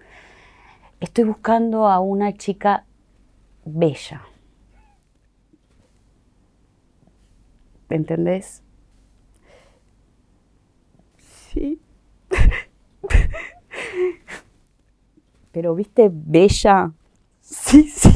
[1.00, 2.84] estoy buscando a una chica
[3.64, 4.22] bella.
[7.90, 8.62] ¿Entendés?
[11.18, 11.80] Sí.
[15.52, 16.10] Pero, ¿viste?
[16.12, 16.92] Bella
[17.40, 18.10] Sí, sí.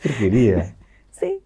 [0.00, 0.74] ¿Qué quería?
[1.10, 1.42] Sí.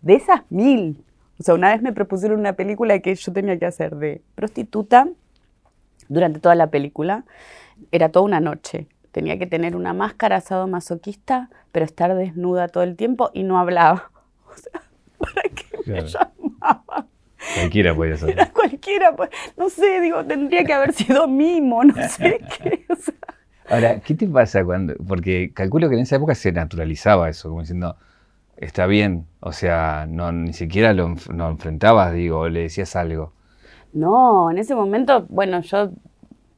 [0.00, 1.04] De esas mil.
[1.38, 5.08] O sea, una vez me propusieron una película que yo tenía que hacer de prostituta
[6.08, 7.24] durante toda la película.
[7.90, 8.86] Era toda una noche.
[9.10, 13.58] Tenía que tener una máscara asado masoquista, pero estar desnuda todo el tiempo y no
[13.58, 14.11] hablaba.
[14.52, 14.82] O sea,
[15.18, 17.06] ¿para qué me llamaba?
[17.54, 18.30] Cualquiera podía ser.
[18.30, 22.84] Era cualquiera, pues, no sé, digo, tendría que haber sido mimo, no sé qué.
[22.88, 23.14] O sea,
[23.68, 24.94] Ahora, ¿qué te pasa cuando.?
[25.06, 27.96] Porque calculo que en esa época se naturalizaba eso, como diciendo,
[28.56, 33.32] está bien, o sea, no, ni siquiera lo, enfrentabas, digo, le decías algo.
[33.92, 35.90] No, en ese momento, bueno, yo,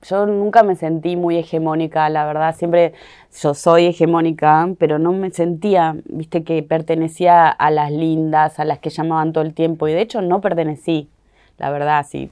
[0.09, 2.95] yo nunca me sentí muy hegemónica, la verdad, siempre
[3.43, 8.79] yo soy hegemónica, pero no me sentía, viste, que pertenecía a las lindas, a las
[8.79, 11.09] que llamaban todo el tiempo, y de hecho no pertenecí,
[11.59, 12.31] la verdad, sí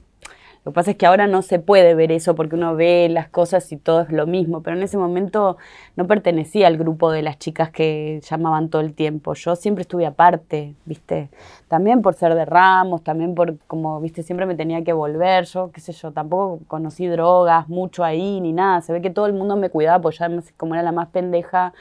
[0.65, 3.27] lo que pasa es que ahora no se puede ver eso porque uno ve las
[3.27, 5.57] cosas y todo es lo mismo, pero en ese momento
[5.97, 9.33] no pertenecía al grupo de las chicas que llamaban todo el tiempo.
[9.33, 11.29] Yo siempre estuve aparte, ¿viste?
[11.67, 14.23] También por ser de Ramos, también por, como, ¿viste?
[14.23, 15.43] Siempre me tenía que volver.
[15.45, 18.79] Yo, qué sé yo, tampoco conocí drogas mucho ahí ni nada.
[18.79, 21.73] Se ve que todo el mundo me cuidaba, pues ya como era la más pendeja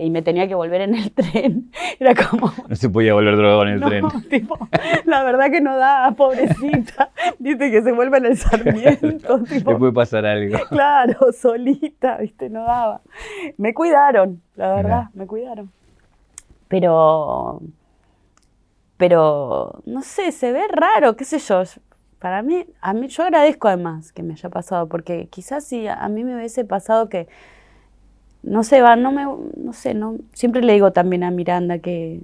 [0.00, 1.70] y me tenía que volver en el tren.
[1.98, 2.52] Era como...
[2.68, 4.04] No se podía volver drogado en el tren.
[4.30, 4.58] Tipo,
[5.04, 7.10] la verdad que no da, pobrecita.
[7.38, 9.42] Dice que se vuelve en el Sarmiento.
[9.48, 10.58] Tipo, Le puede pasar algo.
[10.68, 13.02] Claro, solita, viste, no daba.
[13.58, 15.70] Me cuidaron, la verdad, me cuidaron.
[16.68, 17.60] Pero,
[18.96, 21.62] pero, no sé, se ve raro, qué sé yo.
[22.20, 26.08] para mí, a mí, yo agradezco además que me haya pasado, porque quizás si a
[26.08, 27.28] mí me hubiese pasado que,
[28.42, 32.20] no sé, va, no me, no sé, no, siempre le digo también a Miranda que,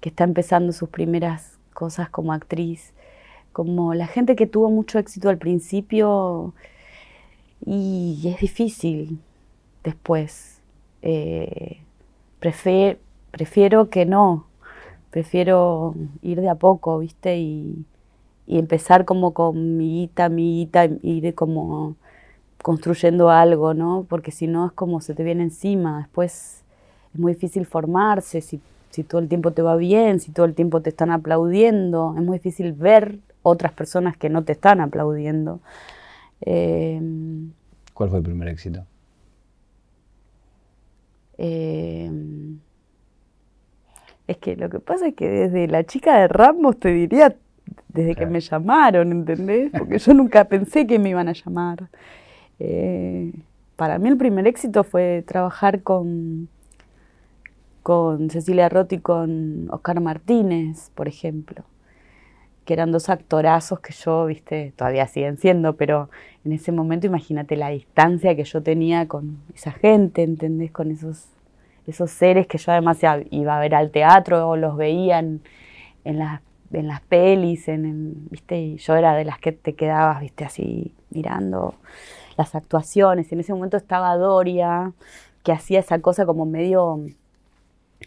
[0.00, 2.94] que está empezando sus primeras cosas como actriz,
[3.52, 6.54] como la gente que tuvo mucho éxito al principio
[7.64, 9.20] y es difícil
[9.82, 10.60] después.
[11.02, 11.80] Eh,
[12.40, 14.46] prefiero que no,
[15.10, 17.38] prefiero ir de a poco, ¿viste?
[17.38, 17.84] Y,
[18.46, 21.96] y empezar como con mi guita, mi guita, ir como
[22.64, 24.06] construyendo algo, ¿no?
[24.08, 26.64] Porque si no es como se te viene encima, después
[27.12, 30.54] es muy difícil formarse, si, si todo el tiempo te va bien, si todo el
[30.54, 35.60] tiempo te están aplaudiendo, es muy difícil ver otras personas que no te están aplaudiendo.
[36.40, 37.52] Em,
[37.92, 38.86] ¿Cuál fue el primer éxito?
[41.36, 42.60] Em,
[44.26, 47.36] es que lo que pasa es que desde la chica de Ramos te diría,
[47.88, 49.70] desde que me llamaron, ¿entendés?
[49.78, 51.90] Porque yo nunca pensé que me iban a llamar.
[52.58, 53.32] Eh,
[53.76, 56.48] para mí el primer éxito fue trabajar con,
[57.82, 61.64] con Cecilia Rotti y con Oscar Martínez, por ejemplo
[62.64, 66.08] que eran dos actorazos que yo, viste, todavía siguen siendo, pero
[66.44, 70.72] en ese momento imagínate la distancia que yo tenía con esa gente, ¿entendés?
[70.72, 71.26] Con esos,
[71.86, 75.42] esos seres que yo además iba a ver al teatro o los veía en,
[76.04, 76.40] las,
[76.76, 78.58] en las pelis, en, ¿viste?
[78.58, 81.74] Y yo era de las que te quedabas, viste, así mirando
[82.36, 83.32] las actuaciones.
[83.32, 84.92] En ese momento estaba Doria,
[85.42, 87.00] que hacía esa cosa como medio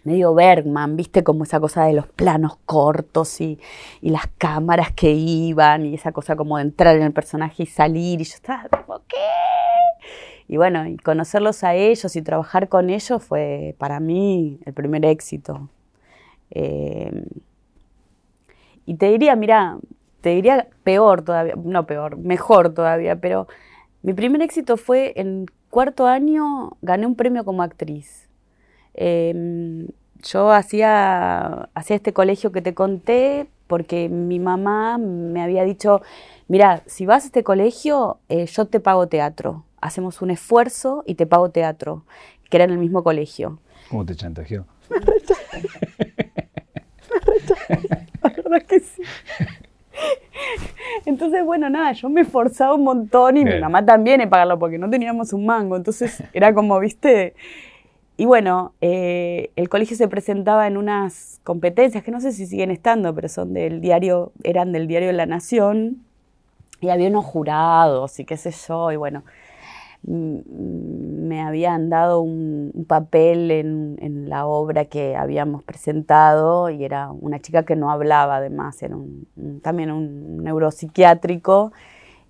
[0.03, 3.59] medio Bergman, viste como esa cosa de los planos cortos y,
[4.01, 8.21] las cámaras que iban y esa cosa como de entrar en el personaje y salir
[8.21, 9.15] y yo estaba como, ¿qué?
[10.47, 15.03] Y bueno, y conocerlos a ellos y trabajar con ellos fue para mí el primer
[15.05, 15.69] éxito.
[16.51, 17.25] Eh,
[18.87, 19.77] y te diría, mira,
[20.21, 23.47] te diría peor todavía, no peor, mejor todavía, pero
[24.01, 28.29] mi primer éxito fue en cuarto año, gané un premio como actriz.
[28.93, 29.89] Em,
[30.23, 36.01] yo hacía, hacía este colegio que te conté porque mi mamá me había dicho,
[36.47, 39.65] mira, si vas a este colegio, eh, yo te pago teatro.
[39.81, 42.05] Hacemos un esfuerzo y te pago teatro,
[42.49, 43.59] que era en el mismo colegio.
[43.89, 44.65] ¿Cómo te chantajeó?
[47.29, 47.35] Me
[47.79, 48.06] La
[48.49, 49.01] verdad que sí.
[51.05, 54.77] Entonces, bueno, nada, yo me esforzaba un montón y mi mamá también en pagarlo porque
[54.77, 55.75] no teníamos un mango.
[55.75, 57.33] Entonces era como, viste,
[58.17, 62.71] y bueno, eh, el colegio se presentaba en unas competencias que no sé si siguen
[62.71, 66.03] estando, pero son del diario, eran del diario La Nación,
[66.81, 69.23] y había unos jurados y qué sé yo, y bueno,
[70.03, 77.63] me habían dado un, papel en, la obra que habíamos presentado y era una chica
[77.63, 78.97] que no hablaba además, era
[79.61, 81.71] también un neuropsiquiátrico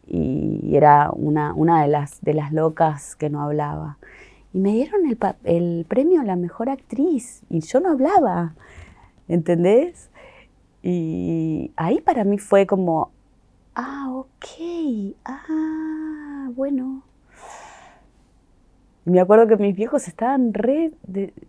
[0.05, 3.97] y era una, una de, las, de las locas que no hablaba
[4.53, 8.55] y me dieron el, el, premio a la mejor actriz y yo no hablaba,
[9.27, 10.09] ¿entendés?
[10.81, 13.11] Y ahí para mí fue como,
[13.75, 17.06] ah, ok, ah, bueno.
[19.07, 20.91] Y me acuerdo que mis viejos estaban re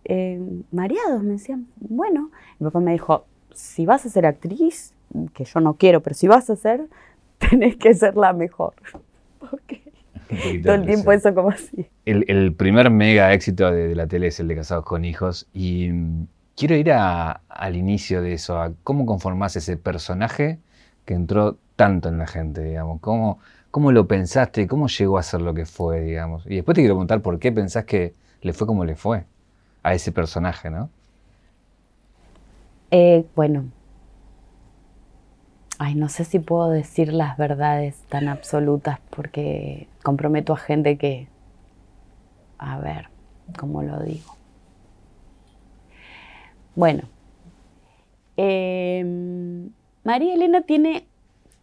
[0.04, 0.40] eh,
[0.70, 4.94] mareados, me decían, bueno, mi papá me dijo, si vas a ser actriz,
[5.34, 6.86] que yo no quiero, pero si vas a ser,
[7.38, 8.74] tenés que ser la mejor.
[9.50, 10.60] Okay.
[10.62, 11.86] Todo el tiempo eso como así.
[12.04, 16.26] El, primer mega éxito de, la tele es el de Casados con Hijos y mm,
[16.54, 20.58] quiero ir al inicio de eso, a cómo conformás ese personaje
[21.06, 23.38] que entró tanto en la gente, digamos, cómo,
[23.70, 26.44] cómo lo pensaste, cómo llegó a ser lo que fue, digamos.
[26.46, 29.24] Y después te quiero preguntar por qué pensás que le fue como le fue
[29.82, 30.90] a ese personaje, ¿no?
[32.90, 33.64] Eh, bueno,
[35.80, 41.28] Ay, no sé si puedo decir las verdades tan absolutas porque comprometo a gente que...
[42.58, 43.08] A ver,
[43.56, 44.36] ¿cómo lo digo?
[46.74, 47.04] Bueno,
[48.36, 49.70] em,
[50.02, 51.06] María Elena tiene,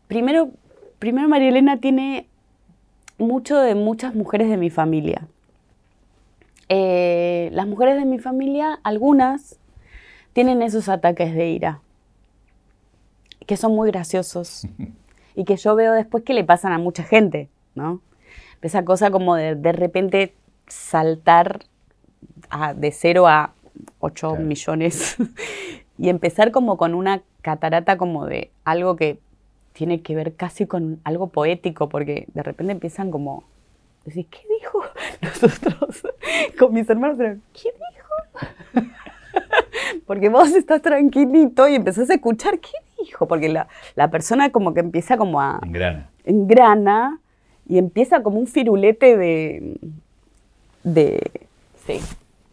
[0.08, 0.52] primero,
[1.00, 2.28] primero María Elena tiene
[3.18, 5.28] mucho de muchas mujeres de mi familia.
[6.70, 9.60] Eh, las mujeres de mi familia, algunas,
[10.34, 11.82] tienen esos ataques de ira
[13.46, 14.68] que son muy graciosos
[15.36, 18.02] y que yo veo después que le pasan a mucha gente, ¿no?
[18.62, 20.34] Esa cosa como de de repente
[20.68, 21.60] saltar
[22.76, 23.54] de cero a
[24.00, 25.18] 8 millones
[26.00, 29.20] y empezar como con una catarata como de algo que
[29.76, 33.44] tiene que ver casi con algo poético, porque de repente empiezan como,
[34.06, 34.82] decir, ¿qué dijo?
[35.22, 36.04] Nosotros
[36.60, 37.18] con mis hermanos,
[37.54, 37.70] ¿qué
[38.74, 38.86] dijo?
[40.08, 42.72] porque vos estás tranquilito y empezás a escuchar, ¿qué
[43.04, 45.60] hijo, porque la, la persona como que empieza como a...
[45.62, 46.10] Engrana.
[46.24, 47.20] engrana
[47.68, 49.78] y empieza como un firulete de,
[50.84, 51.20] de,
[51.86, 52.00] sí,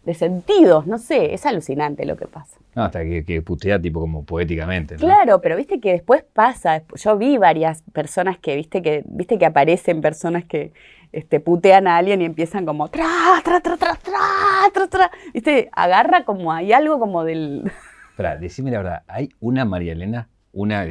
[0.05, 2.57] de sentidos, no sé, es alucinante lo que pasa.
[2.75, 4.95] No, hasta que, que putea tipo como poéticamente.
[4.95, 5.01] ¿no?
[5.01, 9.45] Claro, pero viste que después pasa, yo vi varias personas que, viste que, viste que
[9.45, 10.73] aparecen personas que
[11.11, 13.05] este, putean a alguien y empiezan como tra,
[13.43, 17.71] tra, tra, tra, tra, tra, tra, viste, agarra como, hay algo como del...
[18.09, 20.29] Espera, decime la verdad, ¿hay una María Elena?
[20.51, 20.85] Una,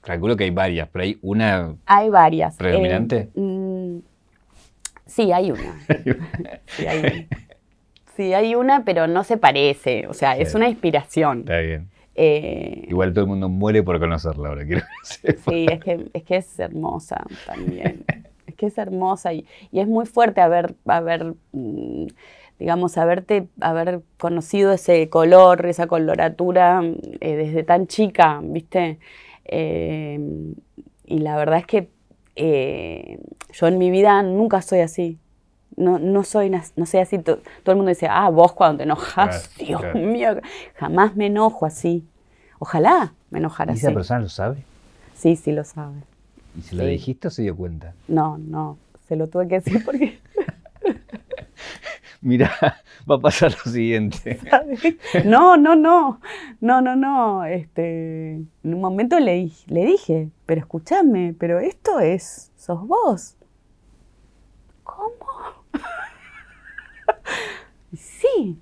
[0.00, 2.54] calculo que hay varias, pero hay una Hay varias.
[2.54, 3.30] Eh, ¿Predominante?
[3.34, 3.98] mm,
[5.06, 5.80] sí, hay una.
[6.66, 7.47] sí, hay una.
[8.18, 10.08] Sí, hay una, pero no se parece.
[10.08, 11.38] O sea, es una inspiración.
[11.40, 11.88] Está bien.
[12.16, 15.52] Eh, Igual todo el mundo muere por conocerla ahora, quiero que sepa.
[15.52, 18.04] sí, es que, es que es hermosa también.
[18.48, 22.06] Es que es hermosa y, y es muy fuerte haber, haber mm,
[22.58, 26.82] digamos, haberte, haber conocido ese color, esa coloratura
[27.20, 28.98] eh, desde tan chica, ¿viste?
[29.44, 30.18] Eh,
[31.06, 31.88] y la verdad es que
[32.34, 33.20] eh,
[33.52, 35.18] yo en mi vida nunca soy así.
[35.78, 37.18] No, no soy, no soy así.
[37.18, 39.98] To- Todo el mundo dice, ah, vos cuando te enojas, Claro, Dios claro.
[40.00, 40.28] mío,
[40.76, 42.04] jamás me enojo así.
[42.58, 43.86] Ojalá me enojara ¿Y así.
[43.86, 44.64] esa persona lo sabe?
[45.14, 45.96] Sí, sí lo sabe.
[46.58, 46.90] ¿Y se lo Sí.
[46.90, 47.94] dijiste o se dio cuenta?
[48.08, 50.18] No, no, se lo tuve que decir porque,
[52.20, 52.50] Mira,
[53.08, 54.40] va a pasar lo siguiente.
[54.50, 54.80] ¿sabes?
[55.24, 56.20] No, no, no,
[56.60, 57.44] no, no, no.
[57.44, 63.36] Este, en un momento le, di- le dije, pero escúchame, pero esto es, sos vos.
[64.82, 65.14] ¿Cómo?
[67.96, 68.58] Sí.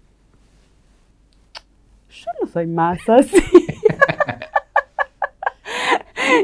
[2.11, 3.37] Yo no soy más así.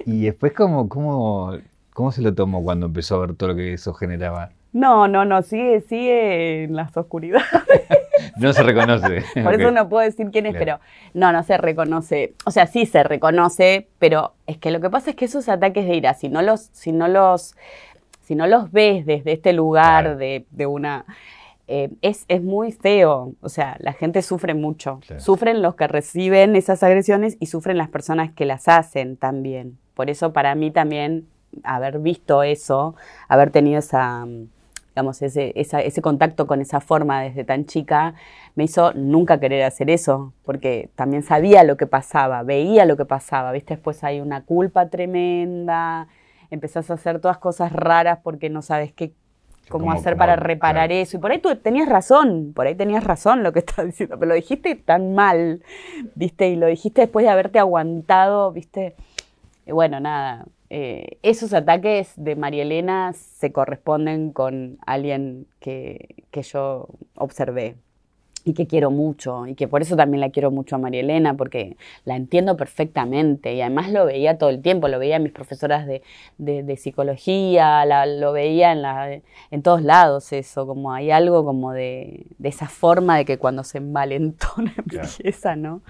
[0.06, 1.58] Y después, ¿cómo, cómo,
[1.92, 4.50] ¿cómo se lo tomó cuando empezó a ver todo lo que eso generaba?
[4.72, 7.46] No, no, no, sigue, sigue en las oscuridades.
[8.38, 9.24] No se reconoce.
[9.42, 10.78] Por eso no puedo decir quién es, Claro.
[10.80, 10.80] pero
[11.12, 12.35] no, no se reconoce.
[12.46, 15.85] O sea, sí se reconoce, pero es que lo que pasa es que esos ataques
[15.87, 17.56] de ira, si no los, si no los,
[18.22, 20.16] si no los ves desde este lugar Claro.
[20.18, 21.04] de, de una.
[21.68, 23.35] Eh, es, es muy feo.
[23.40, 25.01] O sea, la gente sufre mucho.
[25.20, 29.79] Sufren los que reciben esas agresiones y sufren las personas que las hacen también.
[29.94, 31.27] Por eso, para mí también,
[31.64, 32.94] haber visto eso,
[33.29, 34.27] haber tenido esa
[34.94, 38.12] digamos, ese, esa- ese contacto con esa forma desde tan chica,
[38.57, 43.07] me hizo nunca querer hacer eso, porque también sabía lo que pasaba, veía lo que
[43.07, 43.77] pasaba, ¿viste?
[43.77, 46.09] Después hay una culpa tremenda,
[46.51, 49.12] empezás a hacer todas cosas raras porque no sabes qué,
[49.68, 51.03] cómo, Cómo- hacer cómo- para reparar claro.
[51.03, 51.16] eso.
[51.16, 54.29] Y por ahí tú tenías razón, por ahí tenías razón lo que estás diciendo, pero
[54.31, 55.62] lo dijiste tan mal,
[56.14, 56.48] ¿viste?
[56.51, 58.94] Y lo dijiste después de haberte aguantado, ¿viste?
[59.66, 66.42] Y bueno, nada, eh, esos ataques de María Elena se corresponden con alguien que, que
[66.42, 67.77] yo observé
[68.44, 71.35] y que quiero mucho y que por eso también la quiero mucho a María Elena
[71.35, 75.33] porque la entiendo perfectamente y además lo veía todo el tiempo, lo veía en mis
[75.33, 76.02] profesoras de,
[76.38, 79.12] de- de psicología, la- lo veía en, la,
[79.50, 83.62] en todos lados eso, como hay algo como de, de esa forma de que cuando
[83.64, 85.81] se envalentona empieza, ¿no?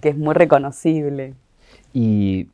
[0.00, 1.34] Que es muy reconocible.
[1.92, 2.48] Y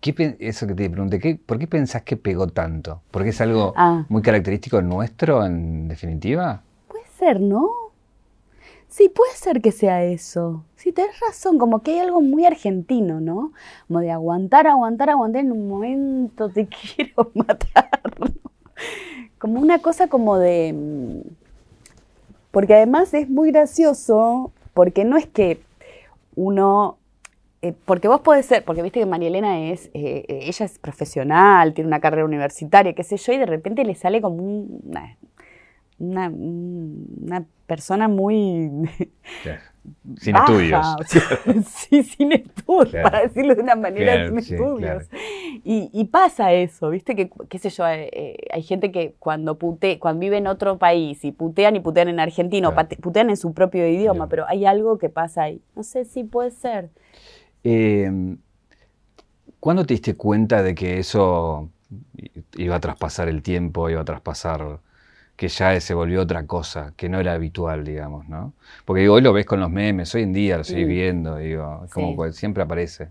[0.00, 3.00] ¿qué, eso que te pregunté, ¿qué, ¿por qué pensás que pegó tanto?
[3.10, 4.04] ¿Porque es algo Ah.
[4.08, 6.60] muy característico nuestro, en definitiva?
[6.88, 7.70] Puede ser, ¿no?
[8.90, 10.64] Sí, puede ser que sea eso.
[10.76, 13.52] Sí, tenés razón, como que hay algo muy argentino, ¿no?
[13.86, 17.88] Como de aguantar, aguantar, aguantar, en un momento te quiero matar.
[19.38, 20.72] Como una cosa como de...
[20.74, 21.20] mm,
[22.50, 25.60] Porque además es muy gracioso, porque no es que
[26.36, 26.98] uno...
[27.62, 30.78] eh, porque vos podés ser, porque viste que María Elena es, eh, eh, ella es
[30.78, 34.80] profesional, tiene una carrera universitaria, qué sé yo, y de repente le sale como un-
[36.00, 38.68] una, una, persona muy
[39.42, 39.60] Claro.
[40.18, 40.86] Sin baja, estudios.
[40.98, 43.04] o sea, sí, sin estudios, Claro.
[43.10, 45.04] para decirlo de una manera, Claro, sin sí, estudios.
[45.64, 47.14] Y, y pasa eso, ¿viste?
[47.16, 50.76] Que, qué sé yo, eh, eh, hay gente que cuando pute, cuando vive en otro
[50.78, 54.28] país y putean y putean en argentino, putean en su propio idioma, Idioma.
[54.28, 55.62] pero hay algo que pasa ahí.
[55.74, 56.90] No sé si puede ser.
[57.64, 58.36] Eh,
[59.60, 61.70] ¿Cuándo te diste cuenta de que eso
[62.56, 64.80] iba a traspasar el tiempo, iba a traspasar,
[65.40, 68.52] que ya se volvió otra cosa, que no era habitual, digamos, ¿no?
[68.84, 70.90] Porque digo, hoy lo ves con los memes, hoy en día lo seguís Mm.
[70.90, 72.32] viendo, digo, como Sí.
[72.34, 73.08] siempre aparece.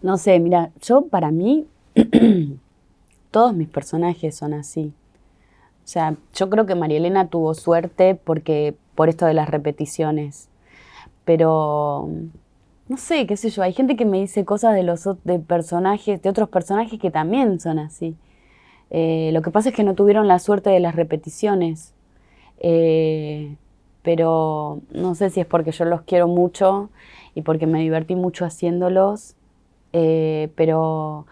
[0.00, 1.66] No sé, mira, yo para mí,
[3.30, 4.94] todos mis personajes son así.
[5.84, 10.48] O sea, yo creo que María Elena tuvo suerte porque por esto de las repeticiones.
[11.26, 12.08] Pero
[12.88, 16.22] no sé, qué sé yo, hay gente que me dice cosas de los de personajes,
[16.22, 18.16] de otros personajes que también son así.
[18.90, 21.92] Eh, lo que pasa es que no tuvieron la suerte de las repeticiones.
[22.58, 23.56] Eh,
[24.02, 26.90] pero no sé si es porque yo los quiero mucho
[27.34, 29.34] y porque me divertí mucho haciéndolos,
[29.92, 31.26] eh, pero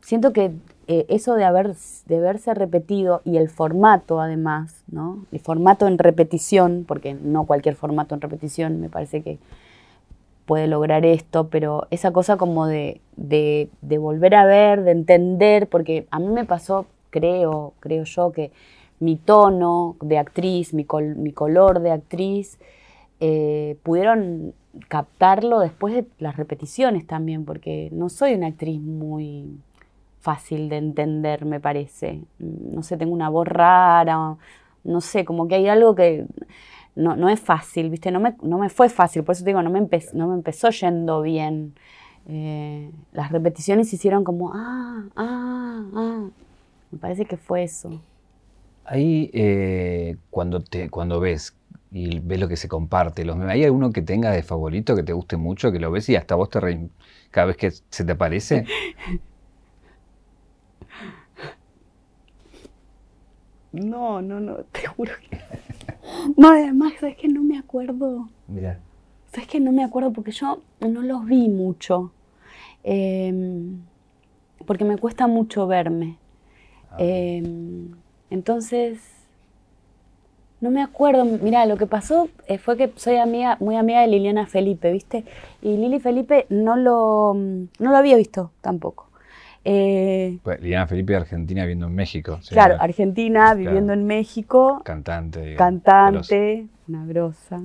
[0.00, 0.52] siento que
[0.88, 1.74] eso de, haber,
[2.06, 5.26] de verse repetido y el formato además, ¿no?
[5.32, 9.38] El formato en repetición, porque no cualquier formato en repetición me parece que
[10.48, 13.68] puede lograr esto, pero esa cosa como de, de,
[13.98, 18.50] volver a ver, de entender, porque a mí me pasó, creo, creo yo, que
[18.98, 20.86] mi tono de actriz, mi,
[21.16, 22.58] mi color de actriz,
[23.20, 24.54] eh, pudieron
[24.88, 29.60] captarlo después de las repeticiones también, porque no soy una actriz muy
[30.20, 32.22] fácil de entender, me parece.
[32.38, 34.38] No sé, tengo una voz rara,
[34.82, 36.24] no sé, como que hay algo que
[36.98, 38.10] no, no es fácil, ¿viste?
[38.10, 40.70] No me, no me, fue fácil, por eso te digo, no me, no me empezó
[40.70, 41.74] yendo bien.
[42.26, 46.28] Eh, las repeticiones hicieron como, ah, ah, ah.
[46.90, 48.00] Me parece que fue eso.
[48.84, 51.54] Ahí, eh, cuando, te, cuando ves
[51.92, 55.12] y ves lo que se comparte, los ¿hay alguno que tenga de favorito que te
[55.12, 56.80] guste mucho, que lo ves y hasta vos te reís
[57.30, 58.64] cada vez que se te aparece?
[63.70, 65.38] No, no, no, te juro que.
[66.36, 68.28] No, además, sabes que no me acuerdo.
[68.46, 68.80] Mira.
[69.32, 72.12] Sabes que no me acuerdo porque yo no los vi mucho.
[72.82, 73.80] Em,
[74.66, 76.16] porque me cuesta mucho verme.
[76.90, 77.94] Ah, em,
[78.30, 79.00] entonces,
[80.60, 81.24] no me acuerdo.
[81.24, 85.24] Mira, lo que pasó eh, fue que soy amiga, muy amiga de Liliana Felipe, ¿viste?
[85.62, 89.07] Y Lili Felipe no lo, no lo había visto tampoco.
[89.64, 92.40] Eh, pues, Liliana Felipe, Argentina, viviendo en México.
[92.48, 94.80] Claro, Argentina, viviendo en México.
[94.84, 95.56] Cantante.
[95.56, 97.60] cantante, una grosa.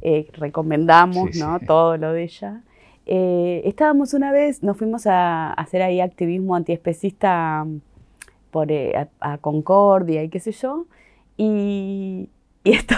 [0.00, 1.58] Eh, recomendamos ¿no?
[1.60, 2.62] todo lo de ella.
[3.06, 7.66] Eh, estábamos una vez, nos fuimos a, hacer ahí activismo antiespecista
[8.50, 8.68] por,
[9.20, 10.86] a, Concordia y qué sé yo,
[11.36, 12.28] y,
[12.64, 12.94] y esto,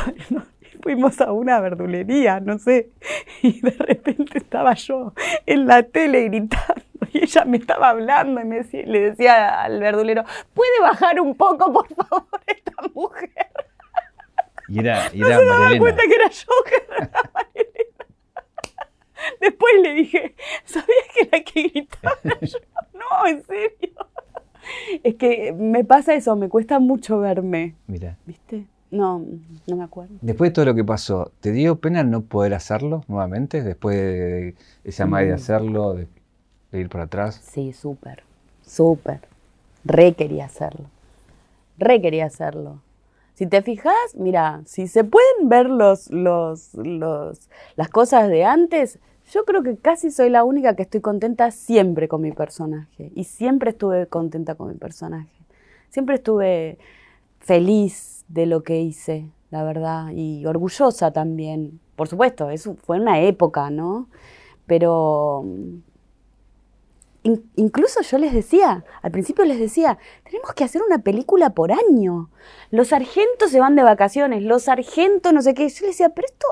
[0.82, 2.90] fuimos a una verdulería, no sé,
[3.42, 5.12] y de repente estaba yo
[5.46, 10.24] en la tele gritando y ella me estaba hablando y me le decía al verdulero,
[10.54, 13.30] ¿puede bajar un poco, por favor, esta mujer?
[14.68, 17.10] Y era, y no se daba cuenta que era yo, que era
[19.40, 22.58] Después le dije, ¿sabías que la que gritaba yo?
[22.94, 23.94] No, en serio.
[25.02, 27.74] Es que me pasa eso, me cuesta mucho verme.
[27.86, 28.16] Mira.
[28.24, 28.66] ¿Viste?
[28.90, 29.24] No,
[29.66, 30.14] no me acuerdo.
[30.20, 33.62] Después de todo lo que pasó, ¿te dio pena no poder hacerlo nuevamente?
[33.62, 35.36] Después de esa madre de mm.
[35.36, 36.08] hacerlo, de,
[36.72, 37.40] ir para atrás.
[37.42, 38.24] Sí, súper,
[38.62, 39.20] súper.
[39.84, 40.86] Re quería hacerlo.
[41.78, 42.80] Re quería hacerlo.
[43.34, 48.98] Si te fijas, mira, si se pueden ver los, los, los, las cosas de antes,
[49.32, 53.12] yo creo que casi soy la única que estoy contenta siempre con mi personaje.
[53.14, 55.30] Y siempre estuve contenta con mi personaje.
[55.88, 56.78] Siempre estuve
[57.40, 61.80] feliz de lo que hice, la verdad, y orgullosa también.
[61.96, 64.08] Por supuesto, eso fue una época, ¿no?
[64.66, 65.78] Pero mm,
[67.56, 72.30] incluso yo les decía, al principio les decía, tenemos que hacer una película por año.
[72.70, 75.68] Los sargentos se van de vacaciones, los sargentos no sé qué.
[75.68, 76.46] Yo les decía, pero esto,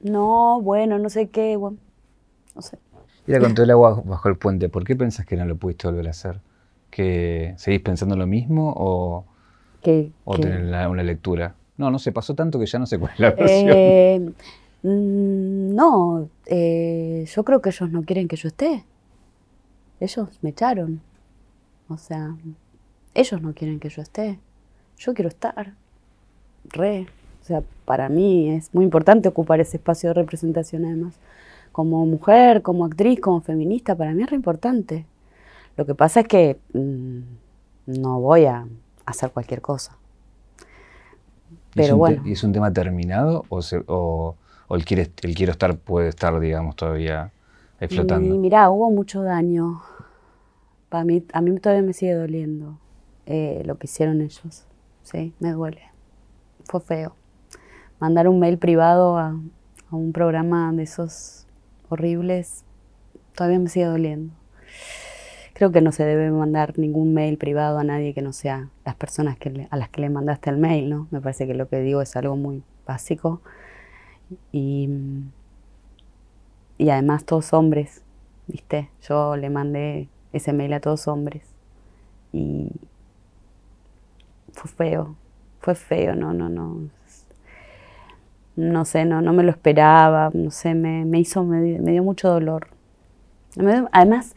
[0.00, 1.78] no, bueno, no sé qué, bueno,
[2.54, 2.78] no sé.
[3.26, 5.86] Mira, con todo el agua bajo el puente, ¿por qué pensás que no lo pudiste
[5.86, 6.40] volver a hacer?
[6.90, 9.26] ¿Que seguís pensando lo mismo o
[10.24, 11.54] o tener una lectura.
[11.76, 13.70] No, no sé, pasó tanto que ya no sé cuál es la versión.
[13.70, 14.32] Eh,
[14.82, 18.84] mm, no, eh, yo creo que ellos no quieren que yo esté.
[20.00, 21.00] Ellos me echaron.
[21.88, 22.36] O sea,
[23.14, 24.38] ellos no quieren que yo esté.
[24.98, 25.74] Yo quiero estar.
[26.64, 27.06] Re.
[27.40, 31.14] O sea, para mí es muy importante ocupar ese espacio de representación además.
[31.72, 35.06] Como mujer, como actriz, como feminista, para mí es re importante.
[35.76, 37.20] Lo que pasa es que mm,
[37.86, 38.66] no voy a
[39.06, 39.96] hacer cualquier cosa.
[41.74, 42.22] Pero bueno.
[42.24, 44.36] ¿Y es un tema terminado o, o,
[44.76, 47.32] el, quiere, el, quiero estar puede estar, digamos, todavía
[47.88, 48.34] flotando?
[48.34, 49.82] Y mirá, hubo mucho daño.
[50.88, 52.78] Para mí, a mí todavía me sigue doliendo
[53.26, 54.66] eh, lo que hicieron ellos.
[55.02, 55.82] Sí, me duele.
[56.64, 57.16] Fue feo.
[57.98, 59.28] Mandar un mail privado a,
[59.90, 61.46] a un programa de esos
[61.88, 62.64] horribles
[63.34, 64.32] todavía me sigue doliendo.
[65.70, 69.36] Que no se debe mandar ningún mail privado a nadie que no sea las personas
[69.38, 71.06] que a las que le mandaste el mail, ¿no?
[71.10, 73.40] Me parece que lo que digo es algo muy básico.
[74.50, 74.88] Y,
[76.78, 78.02] y además todos hombres,
[78.48, 78.88] ¿viste?
[79.02, 81.42] Yo le mandé ese mail a todos hombres.
[82.32, 82.70] Y
[84.52, 85.16] fue feo,
[85.60, 86.88] fue feo, no, no, no.
[88.54, 92.28] No sé, no, no me lo esperaba, no sé, me, me hizo, me, dio mucho
[92.28, 92.68] dolor.
[93.92, 94.34] Además,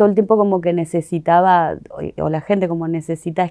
[0.00, 1.76] todo el tiempo como que necesitaba,
[2.16, 3.46] o, la gente como necesita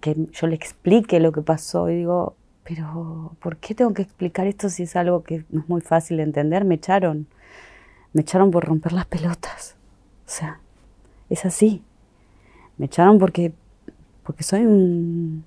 [0.00, 1.88] que yo le explique lo que pasó.
[1.88, 2.34] Y digo,
[2.64, 6.16] pero ¿por qué tengo que explicar esto si es algo que no es muy fácil
[6.16, 6.64] de entender?
[6.64, 7.28] Me echaron,
[8.12, 9.76] me echaron por romper las pelotas.
[10.26, 10.58] O sea,
[11.30, 11.84] es así.
[12.78, 13.52] Me echaron porque,
[14.24, 15.44] porque soy un,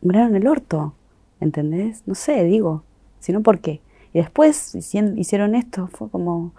[0.00, 0.94] un en el orto,
[1.38, 2.02] ¿entendés?
[2.06, 2.82] No sé, digo,
[3.20, 3.82] sino por qué.
[4.14, 6.54] Y después hicieron esto, fue como,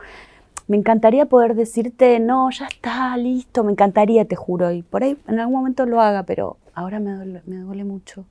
[0.70, 5.18] me encantaría poder decirte, no, ya está, listo, me encantaría, te juro, y por ahí
[5.28, 8.24] en algún momento lo haga, pero ahora me duele, me duele mucho.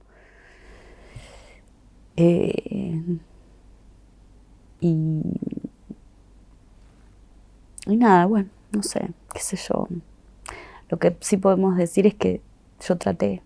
[2.17, 3.03] Eh,
[4.81, 5.21] y,
[7.87, 9.89] y nada, bueno, no sé, qué sé yo.
[10.91, 12.41] Lo que sí podemos decir es que
[12.87, 13.43] yo traté,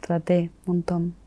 [0.00, 1.25] traté un montón.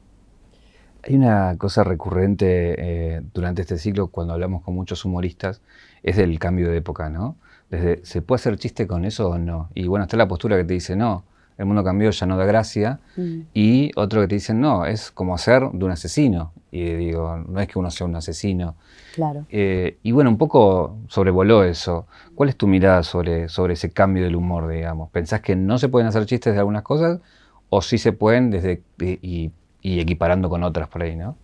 [1.10, 5.62] Hay una cosa recurrente eh, durante este ciclo cuando hablamos con muchos humoristas,
[6.04, 7.36] es el cambio de época, ¿no?
[7.72, 9.70] Desde, ¿se puede hacer chiste con eso o no?
[9.74, 11.24] Y bueno, está la postura que te dice, no,
[11.60, 13.00] el mundo cambió, ya no da gracia.
[13.18, 13.40] Mm.
[13.54, 16.54] Y otro que te dice, no, es como hacer de un asesino.
[16.72, 18.76] Y digo, no es que uno sea un asesino.
[19.14, 19.46] Claro.
[19.50, 22.08] Eh, y bueno, un poco sobrevoló eso.
[22.34, 25.10] ¿Cuál es tu mirada sobre, sobre ese cambio del humor, digamos?
[25.10, 27.20] ¿Pensás que no se pueden hacer chistes de algunas cosas?
[27.68, 29.52] ¿O sí se pueden desde, y,
[29.84, 31.36] equiparando con otras por ahí, no?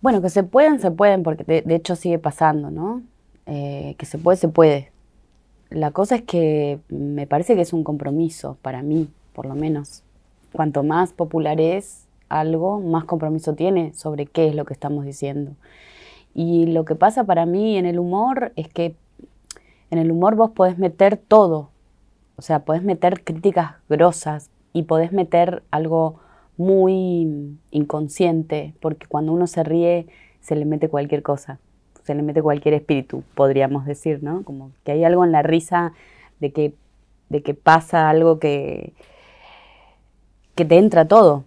[0.00, 3.02] Bueno, que se pueden, se pueden, porque de hecho sigue pasando, ¿no?
[3.50, 4.92] Eh, que se puede, se puede.
[5.70, 10.02] La cosa es que me parece que es un compromiso para mí, por lo menos.
[10.52, 15.52] Cuanto más popular es algo, más compromiso tiene sobre qué es lo que estamos diciendo.
[16.34, 18.96] Y lo que pasa para mí en el humor es que
[19.90, 21.70] en el humor vos podés meter todo.
[22.36, 26.20] O sea, podés meter críticas grosas y podés meter algo
[26.58, 30.06] muy inconsciente, porque cuando uno se ríe
[30.40, 31.58] se le mete cualquier cosa
[32.08, 34.42] se le mete cualquier espíritu, podríamos decir, ¿no?
[34.42, 35.92] Como que hay algo en la risa
[36.40, 36.72] de que,
[37.28, 38.94] de que pasa algo que,
[40.54, 41.44] que te entra todo.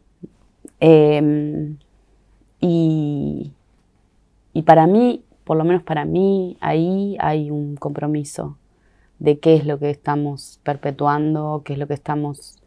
[0.80, 1.78] Em,
[2.59, 3.53] y,
[4.53, 8.55] y para mí, por lo menos para mí, ahí hay un compromiso
[9.18, 12.61] de qué es lo que estamos perpetuando, qué es lo que estamos...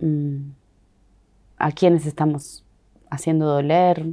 [0.00, 0.52] Mm,
[1.58, 2.64] a quienes estamos
[3.10, 4.06] haciendo doler,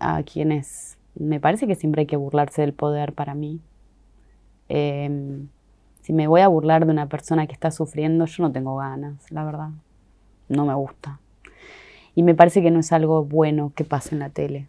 [0.00, 3.60] a quienes me parece que siempre hay que burlarse del poder para mí.
[4.68, 5.48] Em,
[6.02, 9.30] si me voy a burlar de una persona que está sufriendo, yo no tengo ganas,
[9.30, 9.70] la verdad.
[10.48, 11.20] No me gusta.
[12.14, 14.66] Y me parece que no es algo bueno que pase en la tele.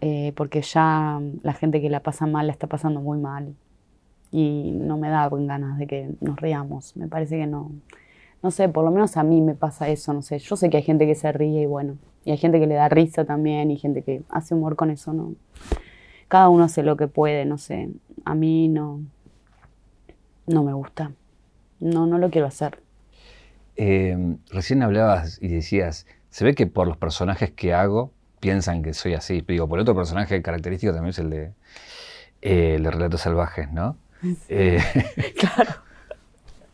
[0.00, 3.54] Eh, porque ya la gente que la pasa mal la está pasando muy mal.
[4.30, 6.96] Y no me da ganas de que nos riamos.
[6.96, 7.72] Me parece que no.
[8.42, 10.38] No sé, por lo menos a mí me pasa eso, no sé.
[10.38, 12.74] Yo sé que hay gente que se ríe y bueno, y hay gente que le
[12.74, 15.34] da risa también y gente que hace humor con eso, ¿no?
[16.28, 17.90] Cada uno hace lo que puede, no sé.
[18.24, 19.00] A mí no,
[20.46, 21.12] no me gusta.
[21.80, 22.78] No, no lo quiero hacer.
[23.76, 28.94] Eh, recién hablabas y decías, se ve que por los personajes que hago piensan que
[28.94, 29.42] soy así.
[29.46, 31.52] Digo, por otro personaje característico también es el de,
[32.42, 33.96] eh, Relatos Salvajes, ¿no?
[34.48, 34.82] Eh,
[35.38, 35.72] claro.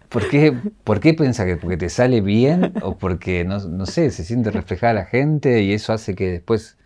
[0.09, 0.53] ¿Por qué,
[0.85, 4.93] ¿Por qué piensa que porque te sale bien o porque, no, sé, se siente reflejada
[4.93, 6.77] la gente y eso hace que después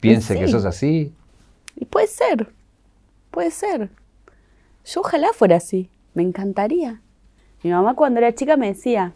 [0.00, 1.12] piense que sos así?
[1.76, 2.52] Y puede ser,
[3.30, 3.90] puede ser.
[4.84, 7.00] Yo ojalá fuera así, me encantaría.
[7.62, 9.12] Mi mamá cuando era chica me decía,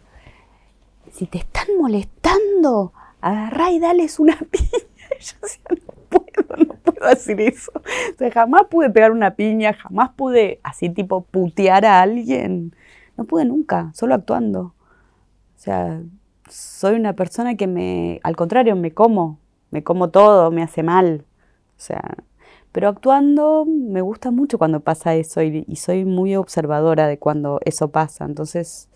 [1.11, 4.69] si te están molestando, agarrá y dales una piña.
[5.19, 7.71] Y yo decía, no puedo, no puedo hacer eso.
[7.75, 12.73] O sea, jamás pude pegar una piña, jamás pude así tipo putear a alguien.
[13.17, 14.73] No pude nunca, solo actuando.
[15.55, 16.01] O sea,
[16.49, 19.39] soy una persona que me, al contrario, me como,
[19.71, 21.25] me como todo, me hace mal.
[21.77, 22.17] O sea,
[22.71, 27.89] pero actuando me gusta mucho cuando pasa eso y, soy muy observadora de cuando eso
[27.89, 28.25] pasa.
[28.25, 28.89] Entonces,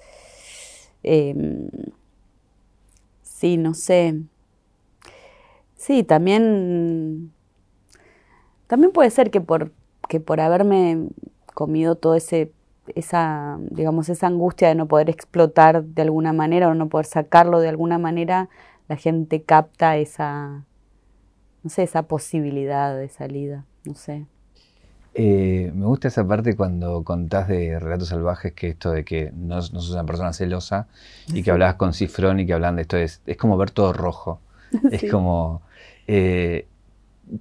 [1.04, 1.70] em,
[3.22, 4.20] sí, no sé.
[5.76, 7.32] Sí, también,
[8.68, 9.72] también puede ser que por,
[10.10, 11.10] que por haberme
[11.54, 12.52] comido todo ese
[12.96, 17.60] esa, digamos, esa angustia de no poder explotar de alguna manera o no poder sacarlo
[17.60, 18.50] de alguna manera,
[18.88, 20.64] la gente capta esa,
[21.64, 24.26] no sé, esa posibilidad de salida, no sé.
[25.20, 29.56] Eh, me gusta esa parte cuando contás de Relatos Salvajes, que esto de que no,
[29.56, 30.88] no sos una persona celosa
[31.34, 33.94] y que hablabas con Cifrón y que hablan de esto, es, es como ver todo
[33.94, 34.40] rojo.
[34.92, 35.62] Es como...
[36.08, 36.68] Eh,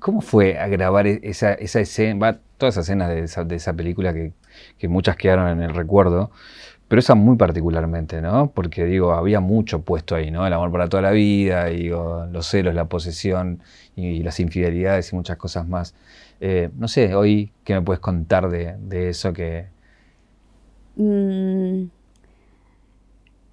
[0.00, 3.74] ¿Cómo fue a grabar e-, esa, esa escena, todas esas escenas de esa, de esa
[3.74, 4.32] película que,
[4.78, 6.30] que, muchas quedaron en el recuerdo,
[6.88, 8.50] pero esa muy particularmente, ¿no?
[8.52, 10.46] Porque digo, había mucho puesto ahí, ¿no?
[10.46, 13.60] El amor para toda la vida, digo, los celos, la posesión
[13.96, 15.94] y, las infidelidades y muchas cosas más.
[16.40, 19.66] Eh, no sé, hoy, ¿qué me puedes contar de, de eso que...
[20.96, 21.86] Mm,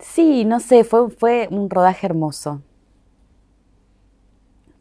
[0.03, 2.61] Sí, no sé, fue un rodaje hermoso.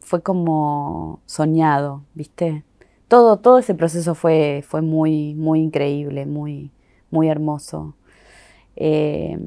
[0.01, 2.63] Fue como soñado, ¿viste?
[3.13, 6.71] Todo, todo ese proceso fue, fue muy, muy increíble, muy,
[7.11, 7.93] muy hermoso.
[8.75, 9.37] Eh,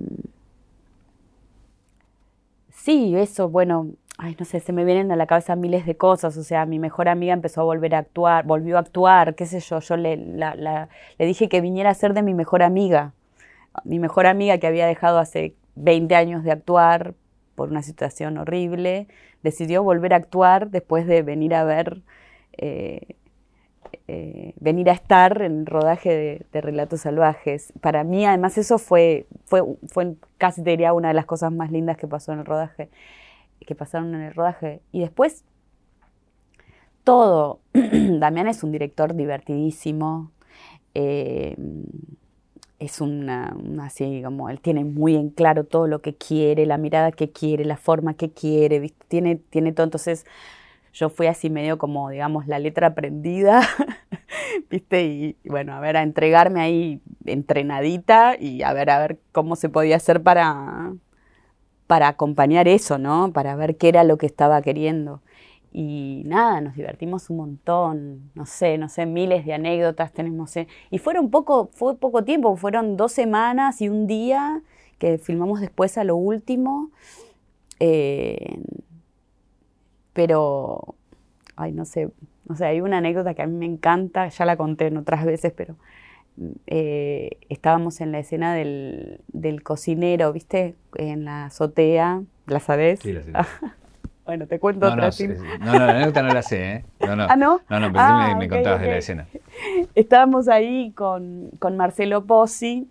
[2.71, 3.89] sí, eso, bueno,
[4.19, 6.37] ay, no sé, se me vienen a la cabeza miles de cosas.
[6.37, 9.59] O sea, mi mejor amiga empezó a volver a actuar, volvió a actuar, qué sé
[9.59, 9.81] yo.
[9.81, 13.15] Yo le, le dije que viniera a ser de mi mejor amiga.
[13.83, 17.15] Mi mejor amiga que había dejado hace 20 años de actuar
[17.57, 19.09] por una situación horrible,
[19.43, 22.03] decidió volver a actuar después de venir a ver,
[22.59, 23.17] eh,
[24.09, 27.73] eh, venir a estar en el rodaje de, Relatos Salvajes.
[27.81, 31.97] Para mí, además, eso fue, fue, fue casi diría una de las cosas más lindas
[31.97, 32.89] que pasó en el rodaje,
[33.67, 34.81] que pasaron en el rodaje.
[34.93, 35.45] Y después,
[37.05, 37.61] todo.
[37.73, 40.33] Damián es un director divertidísimo.
[40.95, 41.57] Eh,
[42.79, 47.11] es una, así como él tiene muy en claro todo lo que quiere, la mirada
[47.13, 49.85] que quiere, la forma que quiere, Tiene, tiene todo.
[49.85, 50.27] Entonces
[50.97, 53.61] yo fui así medio como, digamos, la letra aprendida,
[54.71, 55.05] ¿viste?
[55.05, 59.69] Y, bueno, a ver, a entregarme ahí entrenadita y a ver, a ver cómo se
[59.69, 60.95] podía hacer para,
[61.87, 63.31] para acompañar eso, ¿no?
[63.35, 65.21] Para ver qué era lo que estaba queriendo.
[65.71, 70.57] Y nada, nos divertimos un montón, no sé, no sé, miles de anécdotas tenemos.
[70.57, 74.63] Eh, y fueron poco, fue poco tiempo, fueron dos semanas y un día
[74.99, 76.91] que filmamos después a lo último.
[77.81, 78.59] Eh,
[80.17, 80.97] pero,
[81.57, 82.09] ay, no sé,
[82.49, 85.27] no sé, hay una anécdota que a mí me encanta, ya la conté en otras
[85.27, 85.77] veces, pero
[86.67, 90.75] eh, estábamos en la escena del, del, cocinero, ¿viste?
[90.95, 93.01] En la azotea, ¿la sabés?
[93.01, 93.33] Sí, la sé.
[94.27, 95.11] Bueno, te cuento otra.
[95.61, 96.85] No, no, la anécdota no la sé, ¿eh?
[96.99, 97.27] No, no.
[97.31, 97.61] ¿Ah, no?
[97.71, 99.29] No, no, pero ah, me, contabas de la escena.
[99.95, 102.89] Estábamos ahí con, Marcelo Pozzi,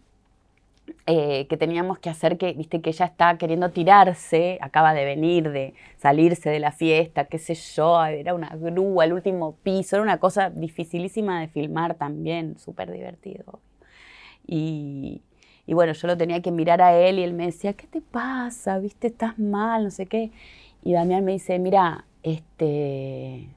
[1.07, 5.51] eh, que teníamos que hacer que, viste, que ella está queriendo tirarse, acaba de venir,
[5.51, 10.03] de salirse de la fiesta, qué sé yo, era una grúa, el último piso, era
[10.03, 13.59] una cosa dificilísima de filmar también, súper divertido.
[14.47, 15.21] Y,
[15.67, 18.01] y bueno, yo lo tenía que mirar a él y él me decía, ¿qué te
[18.01, 18.77] pasa?
[18.79, 19.07] ¿Viste?
[19.07, 20.31] Estás mal, no sé qué.
[20.83, 23.49] Y Damián me dice, mira, este,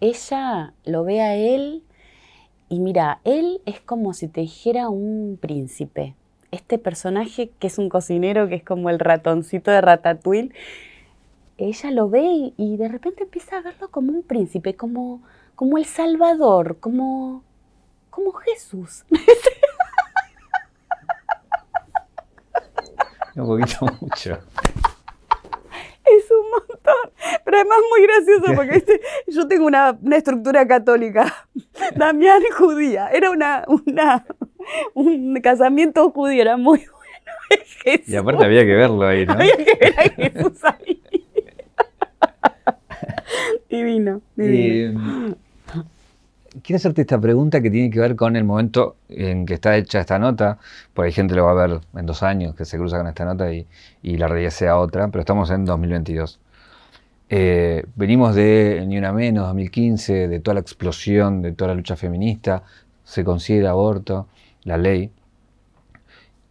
[0.00, 1.82] ella lo ve a él
[2.68, 6.14] y mira, él es como si te dijera un príncipe.
[6.50, 10.52] Este personaje que es un cocinero, que es como el ratoncito de Ratatouille,
[11.58, 15.22] ella lo ve y, de repente empieza a verlo como un príncipe, como,
[15.56, 17.42] como el Salvador, como,
[18.10, 19.04] como Jesús.
[23.34, 24.38] un poquito mucho
[27.44, 31.34] Pero además muy gracioso porque yo tengo una, estructura católica.
[31.96, 33.08] Damián judía.
[33.08, 34.26] Era una, una,
[34.94, 36.98] un casamiento judío, era muy bueno.
[38.06, 39.32] Y aparte había que verlo ahí, ¿no?
[39.32, 41.02] Había que ver a Jesús ahí.
[43.70, 45.36] divino, divino.
[46.62, 50.00] quiero hacerte esta pregunta que tiene que ver con el momento en que está hecha
[50.00, 50.58] esta nota,
[50.94, 53.24] porque hay gente lo va a ver en dos años que se cruza con esta
[53.24, 53.66] nota y,
[54.02, 56.40] la realidad sea otra, pero estamos en 2022.
[57.30, 61.96] Eh, venimos de Ni Una Menos, 2015, de toda la explosión, de toda la lucha
[61.96, 62.62] feminista,
[63.04, 64.28] se considera aborto,
[64.64, 65.10] la ley.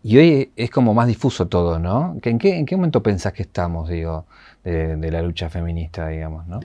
[0.03, 2.17] Y hoy es como más difuso todo, ¿no?
[2.21, 4.25] ¿En qué, en qué momento pensás que estamos, digo,
[4.63, 6.59] de, de la lucha feminista, digamos, ¿no?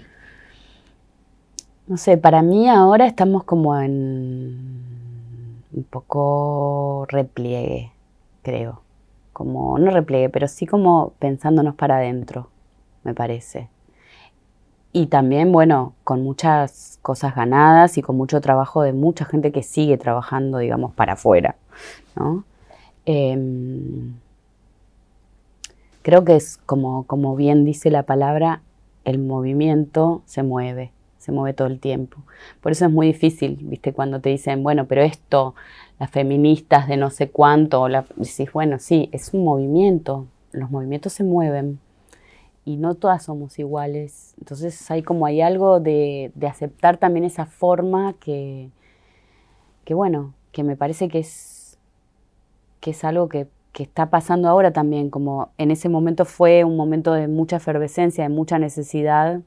[1.87, 4.83] no sé, para mí ahora estamos como en
[5.73, 7.93] un poco repliegue,
[8.43, 8.83] creo.
[9.33, 12.49] Como, no repliegue, pero sí como pensándonos para adentro,
[13.05, 13.69] me parece.
[14.93, 19.63] Y también, bueno, con muchas cosas ganadas y con mucho trabajo de mucha gente que
[19.63, 21.57] sigue trabajando, digamos, para afuera,
[22.15, 22.45] ¿no?
[23.07, 24.15] Em,
[26.03, 28.61] creo que es como, como bien dice la palabra,
[29.05, 32.19] el movimiento se mueve se mueve todo el tiempo.
[32.61, 33.93] Por eso es muy difícil, ¿viste?
[33.93, 35.55] Cuando te dicen, bueno, pero esto,
[36.01, 41.13] las feministas de no sé cuánto, la, decís, bueno, sí, es un movimiento, los movimientos
[41.13, 41.79] se mueven
[42.65, 44.35] y no todas somos iguales.
[44.39, 48.71] Entonces hay como hay algo de, aceptar también esa forma que,
[49.85, 51.79] que, bueno, que me parece que es,
[52.81, 56.77] que es algo que, que está pasando ahora también, como en ese momento fue un
[56.77, 59.41] momento de mucha efervescencia, de mucha necesidad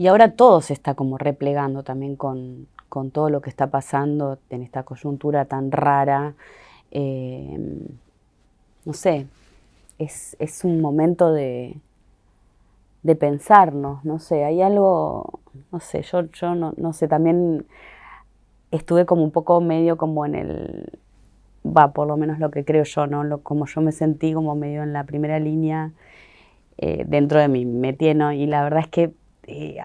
[0.00, 2.68] y ahora todo se está como replegando también con,
[3.12, 6.34] todo lo que está pasando en esta coyuntura tan rara.
[6.90, 7.80] Em,
[8.86, 9.26] no sé,
[10.00, 11.76] es, un momento de,
[13.02, 15.40] de, pensarnos, no sé, hay algo,
[15.70, 17.66] no sé, yo, yo no, no sé, también
[18.70, 20.98] estuve como un poco medio como en el
[21.64, 23.24] va por lo menos lo que creo yo, ¿no?
[23.24, 25.92] Lo, como yo me sentí como medio en la primera línea
[26.78, 28.32] eh, dentro de mi métier, ¿no?
[28.32, 29.12] Y la verdad es que
[29.46, 29.82] eh,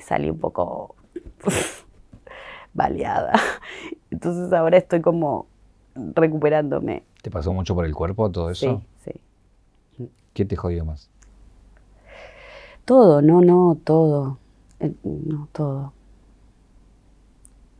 [0.00, 0.94] salí un poco
[2.74, 3.32] baleada.
[4.10, 5.46] Entonces ahora estoy como
[5.94, 7.02] recuperándome.
[7.22, 8.80] ¿Te pasó mucho por el cuerpo todo eso?
[9.04, 9.20] Sí, sí.
[10.38, 11.10] ¿Qué te jodió más?
[12.84, 14.38] Todo, no, no, todo.
[14.78, 15.92] Eh, no, todo.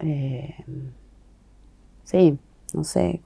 [0.01, 0.57] Eh,
[2.03, 2.37] sí,
[2.75, 3.21] no sé.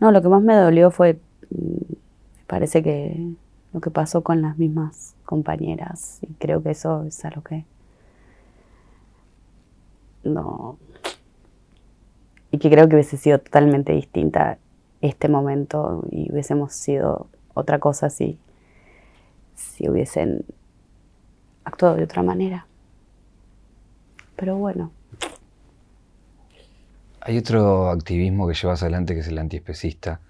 [0.00, 1.92] No, lo que más me dolió fue, mm,
[2.48, 3.34] parece que
[3.72, 6.18] lo que pasó con las mismas compañeras.
[6.22, 7.64] Y creo que eso es a lo que...
[10.24, 10.76] No.
[12.50, 14.58] Y que creo que hubiese sido totalmente distinta
[15.02, 18.38] este momento y hubiésemos sido otra cosa si,
[19.54, 20.44] si hubiesen
[21.64, 22.66] actuado de otra manera.
[24.36, 24.92] Pero bueno.
[27.20, 30.20] Hay otro activismo que llevas adelante que es el antiespecista.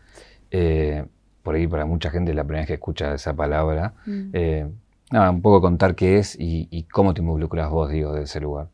[0.51, 1.05] Eh,
[1.43, 3.95] por ahí para mucha gente la primera vez que escucha esa palabra.
[4.07, 4.31] Mm.
[4.33, 4.69] Eh,
[5.11, 8.69] nada, un poco contar qué es y, cómo te involucras vos, digo, de ese lugar.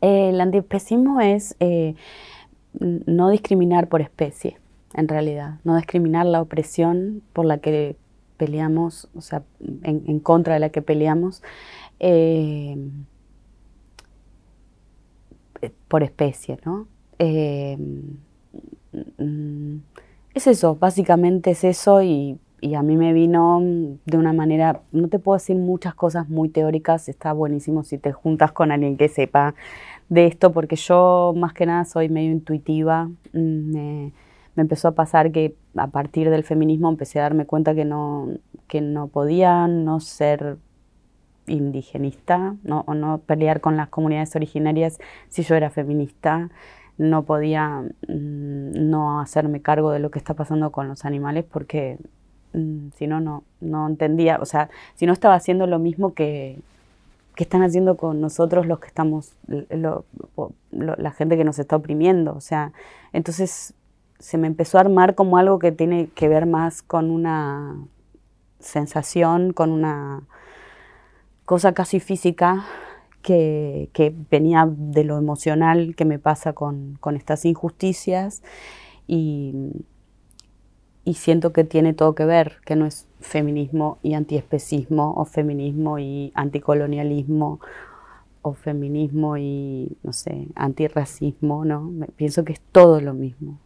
[0.00, 1.94] el antiespecismo es eh,
[2.78, 4.58] no discriminar por especie,
[4.96, 5.60] en realidad.
[5.64, 7.96] No discriminar la opresión por la que
[8.36, 9.42] peleamos, o sea,
[9.82, 11.42] en, contra de la que peleamos.
[15.88, 16.86] por especie, ¿no?
[17.18, 17.76] Eh,
[19.18, 19.76] mm,
[20.34, 22.38] es eso, básicamente es eso y,
[22.76, 23.60] a mí me vino
[24.06, 28.12] de una manera, no te puedo decir muchas cosas muy teóricas, está buenísimo si te
[28.12, 29.54] juntas con alguien que sepa
[30.08, 34.08] de esto, porque yo más que nada soy medio intuitiva, mm,
[34.56, 38.28] me, empezó a pasar que a partir del feminismo empecé a darme cuenta que no,
[38.68, 40.58] que no podía no ser
[41.46, 44.98] indigenista no, o no pelear con las comunidades originarias
[45.28, 46.50] si yo era feminista.
[46.98, 51.98] No podía mm, no hacerme cargo de lo que está pasando con los animales porque
[52.52, 56.58] mm, si no, no entendía, o sea, si no estaba haciendo lo mismo que,
[57.36, 59.34] que están haciendo con nosotros los que estamos,
[60.70, 62.72] la gente que nos está oprimiendo, o sea,
[63.12, 63.74] entonces
[64.18, 67.76] se me empezó a armar como algo que tiene que ver más con una
[68.58, 70.22] sensación, con una
[71.44, 72.64] cosa casi física
[73.22, 78.42] que, venía de lo emocional que me pasa con, estas injusticias
[79.06, 79.54] y,
[81.14, 86.32] siento que tiene todo que ver, que no es feminismo y antiespecismo o feminismo y
[86.34, 87.60] anticolonialismo
[88.42, 91.90] o feminismo y, no sé, antirracismo, ¿no?
[92.16, 93.58] Pienso que es todo lo mismo.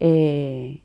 [0.00, 0.82] Eh,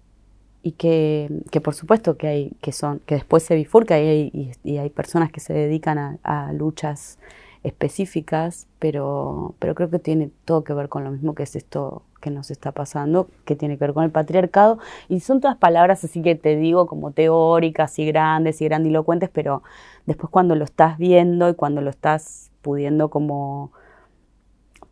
[0.65, 1.29] y que,
[1.61, 5.31] por supuesto que hay, que son, que después se bifurca y hay, y, hay personas
[5.31, 7.19] que se dedican a, a luchas
[7.63, 12.03] específicas, pero, pero creo que tiene todo que ver con lo mismo que es esto
[12.21, 14.79] que nos está pasando, que tiene que ver con el patriarcado.
[15.09, 19.63] Y son todas palabras así que te digo como teóricas y grandes y grandilocuentes, pero
[20.05, 23.71] después cuando lo estás viendo y cuando lo estás pudiendo como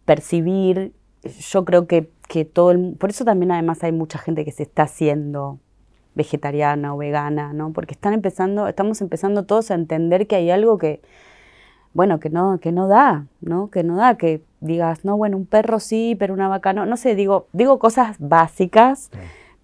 [0.05, 0.93] percibir,
[1.23, 4.63] yo creo que, que todo el, por eso también además hay mucha gente que se
[4.63, 5.59] está haciendo
[6.15, 7.71] vegetariana o vegana, ¿no?
[7.73, 11.01] Porque están empezando, estamos empezando todos a entender que hay algo que,
[11.93, 13.69] bueno, que no, que no da, ¿no?
[13.69, 16.85] Que no da, que digas, no, bueno, un perro sí, pero una vaca no.
[16.85, 19.09] No sé, digo, digo cosas básicas,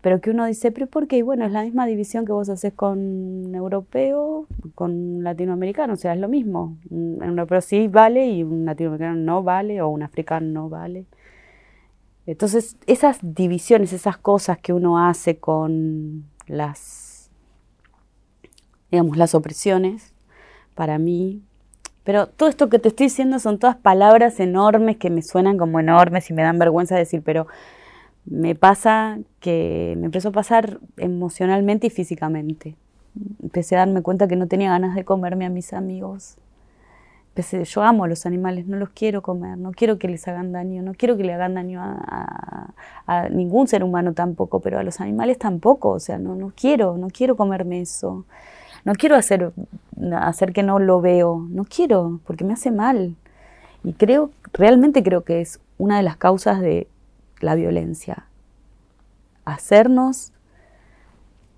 [0.01, 1.17] pero que uno dice, pero ¿por qué?
[1.17, 6.13] Y bueno, es la misma división que vos haces con europeo, con latinoamericano, o sea,
[6.13, 6.77] es lo mismo.
[6.89, 11.05] Un europeo sí vale y un latinoamericano no vale, o un africano no vale.
[12.27, 17.31] Entonces, esas divisiones, esas cosas que uno hace con las,
[18.91, 20.13] digamos, las opresiones,
[20.75, 21.41] para mí
[22.07, 25.81] pero todo esto que te estoy diciendo son todas palabras enormes que me suenan como
[25.81, 27.47] enormes y me dan vergüenza decir, pero
[28.23, 32.77] me pasa que me empezó a pasar emocionalmente y físicamente.
[33.43, 36.37] Empecé a darme cuenta que no tenía ganas de comerme a mis amigos.
[37.37, 40.51] Empecé, yo amo a los animales, no los quiero comer, no quiero que les hagan
[40.51, 42.73] daño, no quiero que le hagan daño a,
[43.05, 46.97] a ningún ser humano tampoco, pero a los animales tampoco, o sea, no, no quiero,
[46.97, 48.25] no quiero comerme eso
[48.87, 49.51] no quiero hacer,
[50.13, 53.17] hacer que no lo veo, no quiero, porque me hace mal.
[53.83, 56.87] Y creo, realmente creo que es una de las causas de
[57.41, 58.27] la violencia.
[59.43, 60.31] Hacernos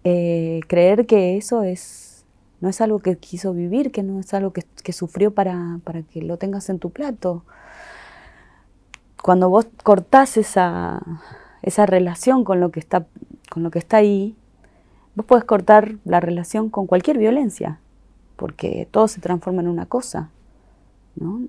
[0.04, 2.09] eh, creer que eso es,
[2.62, 6.22] no es algo que quiso vivir, que no es algo que, sufrió para, para, que
[6.22, 7.43] lo tengas en tu plato.
[9.22, 11.01] Cuando vos cortás esa,
[11.62, 13.05] esa relación con lo que está,
[13.49, 14.36] con lo que está ahí,
[15.20, 17.82] Vos podés cortar la relación con cualquier violencia,
[18.38, 20.30] porque todo se transforma en una cosa,
[21.18, 21.41] ¿no?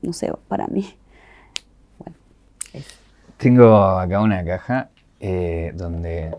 [0.00, 0.96] No sé, para mí.
[3.36, 4.88] Tengo acá una caja
[5.20, 6.34] eh, donde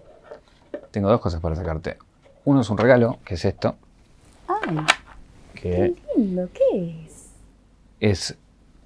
[0.89, 1.97] tengo dos cosas para sacarte.
[2.43, 3.75] Uno es un regalo, que es esto,
[4.49, 4.77] Ay,
[5.53, 7.19] que qué lindo, ¿qué es?
[7.99, 8.37] es,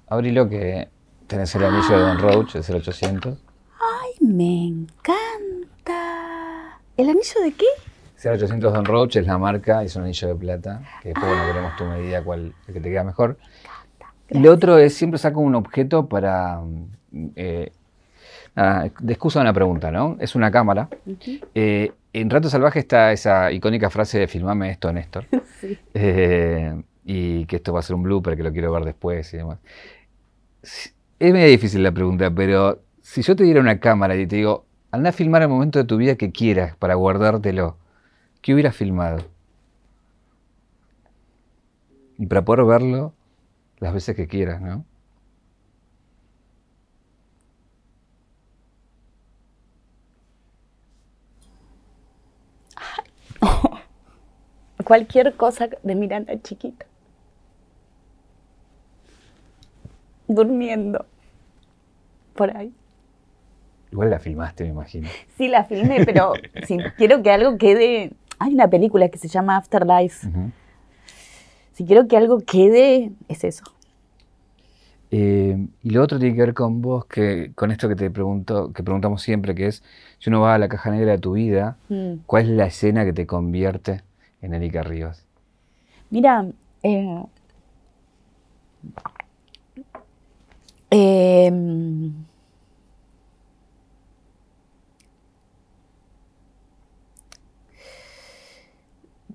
[0.08, 0.88] abrilo que
[1.26, 3.38] tenés el anillo de Don Roach, el 0800.
[3.80, 5.94] Ay, me encanta.
[6.96, 7.66] ¿El anillo de qué?
[8.22, 11.76] 0800 Don Roach es la marca, es un anillo de plata, que después bueno, veremos
[11.76, 13.38] tu medida cuál el que te queda mejor.
[14.30, 17.72] Y lo otro es, siempre saco un objeto para, mm, eh,
[18.54, 20.16] nada, de excusa una pregunta, ¿no?
[20.20, 20.88] Es una cámara.
[21.54, 25.26] Eh, en Rato Salvaje está esa icónica frase de filmame esto, Néstor.
[25.60, 25.78] Sí.
[25.94, 29.38] Eh, y que esto va a ser un blooper, que lo quiero ver después y
[29.38, 29.58] demás.
[30.62, 34.66] Es medio difícil la pregunta, pero si yo te diera una cámara y te digo,
[34.90, 37.76] anda a filmar el momento de tu vida que quieras para guardártelo,
[38.40, 39.24] ¿qué hubieras filmado?
[42.18, 43.12] Y para poder verlo
[43.78, 44.84] las veces que quieras, ¿no?
[54.84, 56.86] Cualquier cosa de Miranda chiquita.
[60.26, 61.04] Durmiendo.
[62.34, 62.72] Por ahí.
[63.92, 65.08] Igual la filmaste, me imagino.
[65.36, 66.32] Sí, la filmé, pero
[66.66, 68.12] si quiero que algo quede.
[68.40, 70.26] Hay una película que se llama Afterlife.
[70.26, 70.50] Ujú.
[71.72, 73.64] Si quiero que algo quede, es eso.
[75.16, 78.72] Eh, y lo otro tiene que ver con vos, que con esto que te pregunto,
[78.72, 79.84] que preguntamos siempre, que es,
[80.18, 82.14] si uno va a la caja negra de tu vida, Mm.
[82.26, 84.02] ¿cuál es la escena que te convierte
[84.42, 85.24] en Erika Rivas?
[86.10, 86.46] Mira,
[86.82, 87.24] eh,
[90.90, 92.12] em,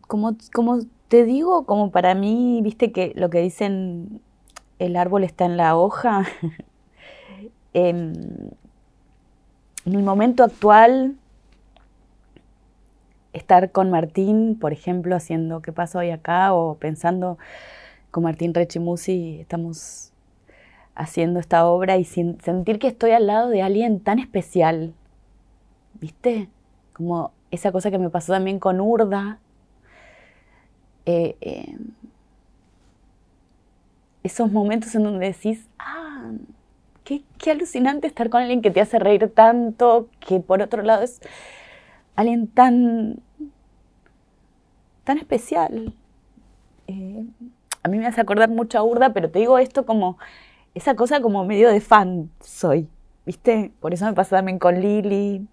[0.08, 4.22] como, como te digo, como para mí, viste que lo que dicen,
[4.80, 6.26] el árbol está en la hoja.
[7.74, 8.14] Em,
[9.86, 11.16] en el momento actual,
[13.34, 17.38] estar con Martín, por ejemplo, haciendo qué pasa hoy acá o pensando
[18.12, 20.12] con Martín Rechimusi, estamos
[20.96, 24.94] haciendo esta obra y sin- sentir que estoy al lado de alguien tan especial,
[26.00, 26.50] ¿viste?
[26.94, 29.40] Como esa cosa que me pasó también con Urda.
[31.06, 31.76] Eh, eh,
[34.30, 36.32] esos momentos en donde decís, ah,
[37.04, 41.04] qué, qué alucinante estar con alguien que te hace reír tanto, que por otro lado
[41.04, 41.20] es
[42.16, 43.20] alguien tan,
[45.04, 45.94] tan especial.
[46.88, 47.26] Eh,
[47.82, 50.18] a mí me hace acordar mucho a Urda, pero te digo esto como,
[50.76, 52.88] esa cosa como medio de fan soy,
[53.26, 53.72] ¿viste?
[53.80, 55.48] Por eso me pasa también con Lili,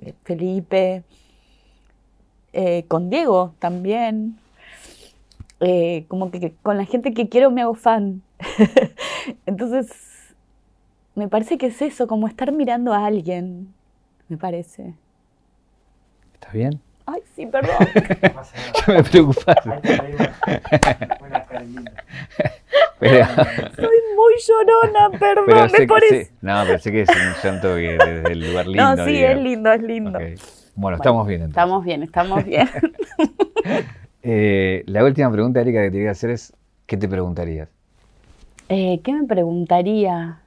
[0.00, 1.02] eh, Felipe,
[2.52, 4.38] eh, con Diego también.
[5.60, 8.22] Eh, como que, que con la gente que quiero me hago fan.
[9.46, 9.90] Entonces,
[11.14, 13.72] me parece que es eso, como estar mirando a alguien,
[14.28, 14.94] me parece.
[16.34, 16.80] ¿Estás bien?
[17.06, 17.76] Ay, sí, perdón.
[18.88, 19.70] me preocupaste.
[22.98, 23.26] Pero,
[23.76, 26.28] Soy muy llorona, perdón, pero es sé, por que- eso.
[26.30, 28.96] sé- no, pero sé que es un llanto que desde el lugar lindo.
[28.96, 30.18] No, sí, es lindo, es lindo.
[30.18, 30.24] Ok.
[30.74, 31.56] Bueno, estamos bien entonces.
[31.56, 32.68] Estamos bien, estamos bien.
[34.28, 36.52] Eh, la última pregunta, Erika, que te voy a hacer es,
[36.86, 37.68] ¿qué te preguntarías?
[38.68, 40.40] Eh, ¿Qué me preguntaría?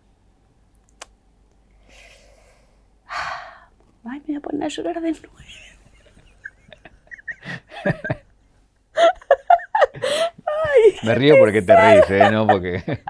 [4.03, 5.29] Ay, me voy a poner a llorar de nuevo.
[11.03, 12.29] Me río porque te reís, ¿eh?
[12.31, 12.83] No porque...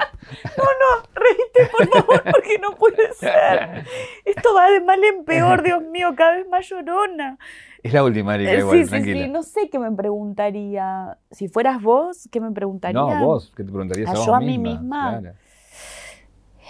[0.57, 3.83] No, no, reíte por favor, porque no puede ser.
[4.25, 7.39] Esto va de mal en peor, Dios mío, cada vez más llorona.
[7.81, 9.25] Es la última, Erika, Eh, igual, sí, sí, tranquila.
[9.25, 11.17] sí, no sé qué me preguntaría.
[11.31, 13.01] Si fueras vos, ¿qué me preguntaría?
[13.01, 14.71] No, vos, ¿qué te preguntarías ¿A a vos yo a mí misma?
[14.79, 15.19] misma?
[15.21, 15.35] Claro.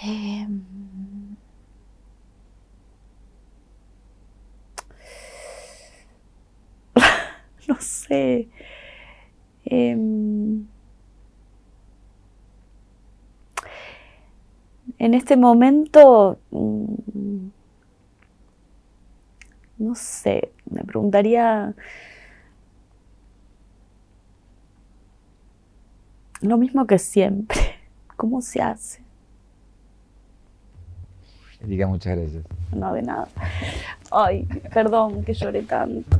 [0.03, 0.61] Em,
[7.67, 8.49] no sé.
[9.71, 10.65] Em,
[14.97, 17.49] en este momento, mm,
[19.77, 21.75] no sé, me preguntaría
[26.41, 27.59] lo mismo que siempre.
[28.15, 29.03] ¿Cómo se hace?
[31.61, 32.43] Erika, muchas gracias.
[32.73, 33.27] No, de nada.
[34.11, 36.17] Ay, perdón que lloré tanto.